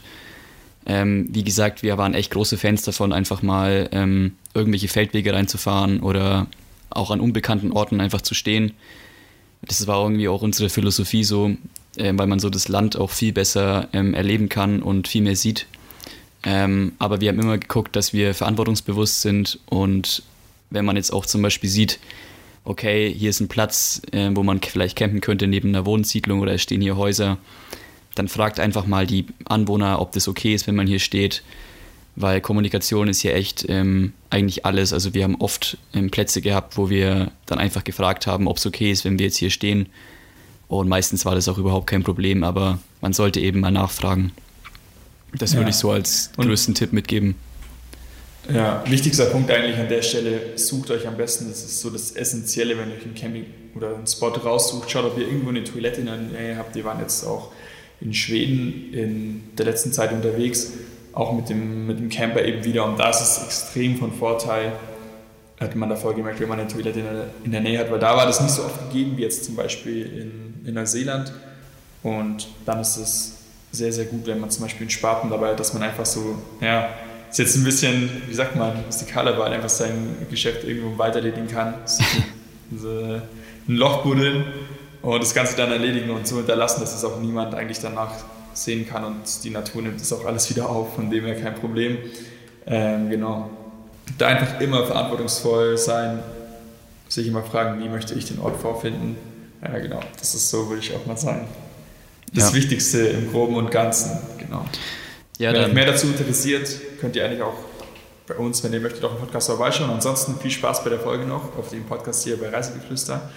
Ähm, 0.88 1.28
wie 1.30 1.43
gesagt, 1.43 1.84
wir 1.84 1.97
waren 1.97 2.13
echt 2.13 2.32
große 2.32 2.58
Fans 2.58 2.82
davon, 2.82 3.12
einfach 3.12 3.41
mal 3.41 3.89
ähm, 3.91 4.36
irgendwelche 4.54 4.88
Feldwege 4.88 5.34
reinzufahren 5.34 6.00
oder 6.00 6.47
auch 6.89 7.12
an 7.12 7.19
unbekannten 7.19 7.73
Orten 7.73 8.00
einfach 8.00 8.21
zu 8.21 8.34
stehen. 8.34 8.71
Das 9.62 9.86
war 9.86 10.02
irgendwie 10.02 10.30
auch 10.30 10.41
unsere 10.41 10.69
Philosophie 10.69 11.26
so, 11.26 11.50
äh, 11.97 12.13
weil 12.15 12.28
man 12.28 12.39
so 12.39 12.50
das 12.50 12.69
Land 12.69 12.95
auch 12.95 13.12
viel 13.12 13.34
besser 13.34 13.89
ähm, 13.91 14.13
erleben 14.13 14.47
kann 14.47 14.82
und 14.82 15.10
viel 15.10 15.21
mehr 15.21 15.36
sieht. 15.36 15.67
Ähm, 16.43 16.93
aber 17.00 17.19
wir 17.19 17.30
haben 17.30 17.39
immer 17.39 17.58
geguckt, 17.58 17.95
dass 17.97 18.13
wir 18.13 18.34
verantwortungsbewusst 18.34 19.21
sind 19.21 19.60
und 19.65 20.23
wenn 20.69 20.86
man 20.86 20.95
jetzt 20.95 21.12
auch 21.12 21.26
zum 21.26 21.41
Beispiel 21.41 21.69
sieht, 21.69 22.00
okay, 22.63 23.13
hier 23.13 23.30
ist 23.30 23.41
ein 23.41 23.50
Platz, 23.50 24.02
äh, 24.12 24.30
wo 24.34 24.43
man 24.43 24.62
vielleicht 24.62 24.97
campen 24.97 25.19
könnte 25.19 25.47
neben 25.47 25.69
einer 25.69 25.86
Wohnsiedlung 25.86 26.39
oder 26.39 26.54
es 26.54 26.62
stehen 26.62 26.82
hier 26.82 26.95
Häuser, 26.95 27.38
dann 28.17 28.27
fragt 28.27 28.60
einfach 28.60 28.86
mal 28.86 29.06
die 29.06 29.25
Anwohner, 29.45 30.01
ob 30.01 30.12
das 30.12 30.27
okay 30.27 30.53
ist, 30.53 30.67
wenn 30.67 30.75
man 30.75 30.88
hier 30.88 30.99
steht, 30.99 31.43
weil 32.15 32.41
Kommunikation 32.41 33.08
ist 33.08 33.21
hier 33.21 33.36
echt 33.36 33.65
ähm, 33.69 34.13
eigentlich 34.30 34.65
alles. 34.65 34.91
Also 34.91 35.13
wir 35.13 35.23
haben 35.23 35.36
oft 35.36 35.77
ähm, 35.93 36.10
Plätze 36.10 36.41
gehabt, 36.41 36.77
wo 36.77 36.89
wir 36.89 37.32
dann 37.45 37.60
einfach 37.60 37.84
gefragt 37.84 38.25
haben, 38.25 38.47
ob 38.47 38.58
es 38.58 38.65
okay 38.65 38.91
ist, 38.91 39.06
wenn 39.06 39.19
wir 39.19 39.27
jetzt 39.27 39.38
hier 39.38 39.51
stehen. 39.51 39.88
Und 40.67 40.89
meistens 40.89 41.25
war 41.25 41.36
das 41.36 41.47
auch 41.47 41.58
überhaupt 41.58 41.88
kein 41.88 42.03
Problem, 42.03 42.43
aber 42.43 42.80
man 43.01 43.13
sollte 43.13 43.39
eben 43.39 43.60
mal 43.60 43.71
nachfragen. 43.71 44.32
Das 45.38 45.53
ja. 45.53 45.60
würde 45.60 45.69
ich 45.69 45.75
so 45.75 45.91
als 45.91 46.32
größten 46.38 46.73
Und, 46.73 46.77
Tipp 46.77 46.93
mitgeben. 46.93 47.36
Ja, 48.51 48.84
wichtigster 48.88 49.25
Punkt 49.25 49.51
eigentlich 49.51 49.77
an 49.77 49.89
der 49.89 50.01
Stelle, 50.01 50.58
sucht 50.58 50.89
euch 50.89 51.06
am 51.06 51.17
besten, 51.17 51.49
das 51.49 51.65
ist 51.65 51.82
so 51.82 51.89
das 51.89 52.12
Essentielle, 52.12 52.77
wenn 52.77 52.89
ihr 52.89 52.95
euch 52.95 53.06
ein 53.06 53.13
Camping 53.13 53.45
oder 53.75 53.95
einen 53.95 54.08
Spot 54.08 54.30
raussucht, 54.30 54.89
schaut, 54.89 55.03
ob 55.03 55.17
ihr 55.17 55.27
irgendwo 55.27 55.49
eine 55.49 55.65
Toilette 55.65 55.99
in 55.99 56.06
der 56.06 56.17
Nähe 56.17 56.58
habt. 56.58 56.73
Wir 56.73 56.86
waren 56.86 56.99
jetzt 57.01 57.25
auch 57.25 57.51
in 58.00 58.14
Schweden 58.14 58.94
in 58.94 59.44
der 59.58 59.66
letzten 59.66 59.92
Zeit 59.92 60.12
unterwegs, 60.12 60.74
auch 61.14 61.34
mit 61.34 61.50
dem, 61.50 61.88
mit 61.88 62.00
dem 62.00 62.10
Camper 62.10 62.44
eben 62.44 62.64
wieder. 62.64 62.86
Und 62.86 63.00
da 63.00 63.10
ist 63.10 63.22
es 63.22 63.44
extrem 63.44 63.98
von 63.98 64.14
Vorteil, 64.14 64.74
hat 65.60 65.76
man 65.76 65.90
davor 65.90 66.14
gemerkt, 66.14 66.40
wenn 66.40 66.50
man 66.50 66.60
eine 66.60 66.68
Toilette 66.68 67.02
in 67.44 67.52
der, 67.52 67.62
Nähe 67.62 67.80
hat, 67.80 67.92
weil 67.92 68.00
da 68.00 68.16
war 68.16 68.28
das 68.28 68.42
nicht 68.42 68.54
so 68.54 68.64
oft 68.64 68.92
gegeben 68.92 69.18
wie 69.18 69.24
jetzt 69.24 69.44
zum 69.44 69.56
Beispiel 69.56 70.06
in, 70.06 70.68
in 70.68 70.76
Neuseeland. 70.76 71.34
Und 72.04 72.48
dann 72.66 72.80
ist 72.80 72.98
es 72.98 73.38
sehr, 73.72 73.92
sehr 73.92 74.06
gut, 74.06 74.28
wenn 74.28 74.40
man 74.40 74.52
zum 74.52 74.64
Beispiel 74.64 74.84
einen 74.84 74.92
Spaten 74.92 75.30
dabei 75.32 75.52
hat, 75.52 75.60
dass 75.60 75.74
man 75.74 75.82
einfach 75.82 76.06
so, 76.06 76.38
ja, 76.62 76.90
ist 77.30 77.40
jetzt 77.40 77.56
ein 77.56 77.64
bisschen, 77.64 78.10
wie 78.28 78.34
sagt 78.34 78.56
man, 78.56 78.86
mustikaler, 78.86 79.38
weil 79.38 79.52
einfach 79.52 79.70
sein 79.70 80.16
Geschäft 80.30 80.64
irgendwo 80.64 80.90
im 80.90 80.98
Wald 80.98 81.16
erledigen 81.16 81.48
kann. 81.48 81.74
so 82.78 82.90
ein 83.68 83.76
Loch 83.76 84.04
buddeln 84.04 84.46
und 85.15 85.24
das 85.24 85.34
Ganze 85.34 85.56
dann 85.56 85.72
erledigen 85.72 86.10
und 86.10 86.28
so 86.28 86.38
hinterlassen, 86.38 86.82
dass 86.82 86.96
es 86.96 87.04
auch 87.04 87.20
niemand 87.20 87.56
eigentlich 87.56 87.80
danach 87.80 88.12
sehen 88.54 88.88
kann 88.88 89.04
und 89.04 89.43
die 89.43 89.50
Natur 89.50 89.82
nimmt 89.82 90.02
das 90.02 90.12
auch 90.13 90.26
alles 90.26 90.50
wieder 90.50 90.70
auf, 90.70 90.96
von 90.96 91.10
dem 91.10 91.26
her 91.26 91.39
kein 91.39 91.56
Problem. 91.56 91.98
Ähm, 92.65 93.10
genau. 93.10 93.50
Da 94.17 94.28
einfach 94.28 94.60
immer 94.60 94.86
verantwortungsvoll 94.86 95.78
sein, 95.78 96.20
sich 97.08 97.28
immer 97.28 97.43
fragen, 97.43 97.84
wie 97.84 97.89
möchte 97.89 98.13
ich 98.15 98.26
den 98.26 98.39
Ort 98.39 98.60
vorfinden. 98.60 99.15
Ja, 99.62 99.78
genau, 99.80 100.00
das 100.20 100.34
ist 100.34 100.50
so, 100.50 100.70
würde 100.70 100.82
ich 100.82 100.96
auch 100.96 101.06
mal 101.06 101.17
sagen 101.17 101.48
das 102.34 102.50
ja. 102.50 102.54
Wichtigste 102.56 103.00
im 103.00 103.32
Groben 103.32 103.56
und 103.56 103.72
Ganzen. 103.72 104.17
Genau. 104.38 104.65
Ja, 105.38 105.54
wenn 105.54 105.65
euch 105.65 105.74
mehr 105.74 105.86
dazu 105.86 106.08
interessiert, 106.08 106.70
könnt 107.00 107.15
ihr 107.15 107.26
eigentlich 107.26 107.41
auch 107.41 107.58
bei 108.28 108.36
uns, 108.36 108.63
wenn 108.63 108.74
ihr 108.74 108.80
möchtet, 108.80 109.04
auch 109.06 109.13
im 109.13 109.20
Podcast 109.20 109.48
vorbeischauen. 109.48 109.89
Ansonsten 109.89 110.38
viel 110.39 110.52
Spaß 110.52 110.84
bei 110.84 110.89
der 110.89 111.00
Folge 111.00 111.26
noch 111.26 111.58
auf 111.58 111.70
dem 111.70 111.86
Podcast 111.86 112.24
hier 112.24 112.38
bei 112.38 112.50
Reisegeflüster. 112.50 113.30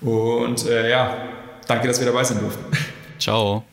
Und 0.00 0.66
äh, 0.66 0.90
ja, 0.90 1.16
danke, 1.66 1.88
dass 1.88 1.98
wir 1.98 2.06
dabei 2.06 2.22
sein 2.24 2.38
durften. 2.40 2.64
Ciao. 3.18 3.64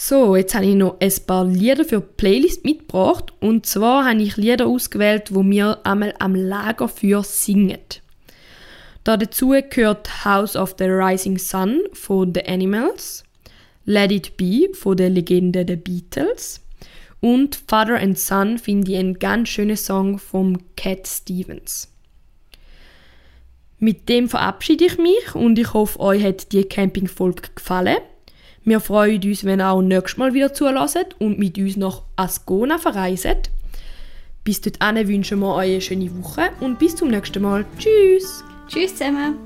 So, 0.00 0.36
jetzt 0.36 0.54
habe 0.54 0.64
ich 0.64 0.76
noch 0.76 1.00
ein 1.00 1.12
paar 1.26 1.44
Lieder 1.44 1.84
für 1.84 1.98
die 1.98 2.06
Playlist 2.16 2.64
mitgebracht. 2.64 3.32
Und 3.40 3.66
zwar 3.66 4.04
habe 4.04 4.22
ich 4.22 4.36
Lieder 4.36 4.68
ausgewählt, 4.68 5.34
wo 5.34 5.42
wir 5.42 5.84
einmal 5.84 6.14
am 6.20 6.36
Lagerfeuer 6.36 7.24
singen. 7.24 7.80
Da 9.02 9.16
dazu 9.16 9.56
gehört 9.68 10.24
House 10.24 10.54
of 10.54 10.76
the 10.78 10.84
Rising 10.84 11.36
Sun 11.36 11.80
von 11.94 12.32
The 12.32 12.44
Animals, 12.44 13.24
Let 13.86 14.12
It 14.12 14.36
Be 14.36 14.68
von 14.72 14.96
der 14.96 15.10
Legende 15.10 15.64
der 15.64 15.74
Beatles, 15.74 16.60
und 17.18 17.60
Father 17.66 17.98
and 17.98 18.16
Son 18.16 18.58
finde 18.58 18.92
ich 18.92 18.98
ein 18.98 19.18
ganz 19.18 19.48
schöner 19.48 19.76
Song 19.76 20.20
vom 20.20 20.60
Cat 20.76 21.08
Stevens. 21.08 21.92
Mit 23.80 24.08
dem 24.08 24.28
verabschiede 24.28 24.84
ich 24.84 24.96
mich 24.96 25.34
und 25.34 25.58
ich 25.58 25.72
hoffe, 25.74 25.98
euch 25.98 26.22
hat 26.22 26.52
die 26.52 26.62
Campingfolge 26.62 27.48
gefallen. 27.56 27.96
Wir 28.68 28.80
freuen 28.80 29.22
uns, 29.22 29.44
wenn 29.44 29.60
ihr 29.60 29.70
auch 29.70 29.80
nächstes 29.80 30.18
Mal 30.18 30.34
wieder 30.34 30.52
zulässt 30.52 31.16
und 31.18 31.38
mit 31.38 31.56
uns 31.56 31.78
nach 31.78 32.02
Ascona 32.16 32.76
verreiset. 32.76 33.50
Bis 34.44 34.60
dahin 34.60 35.08
wünschen 35.08 35.38
wir 35.38 35.54
euch 35.54 35.70
eine 35.70 35.80
schöne 35.80 36.22
Woche 36.22 36.50
und 36.60 36.78
bis 36.78 36.94
zum 36.94 37.08
nächsten 37.08 37.42
Mal. 37.42 37.64
Tschüss! 37.78 38.44
Tschüss 38.68 38.94
zusammen! 38.94 39.38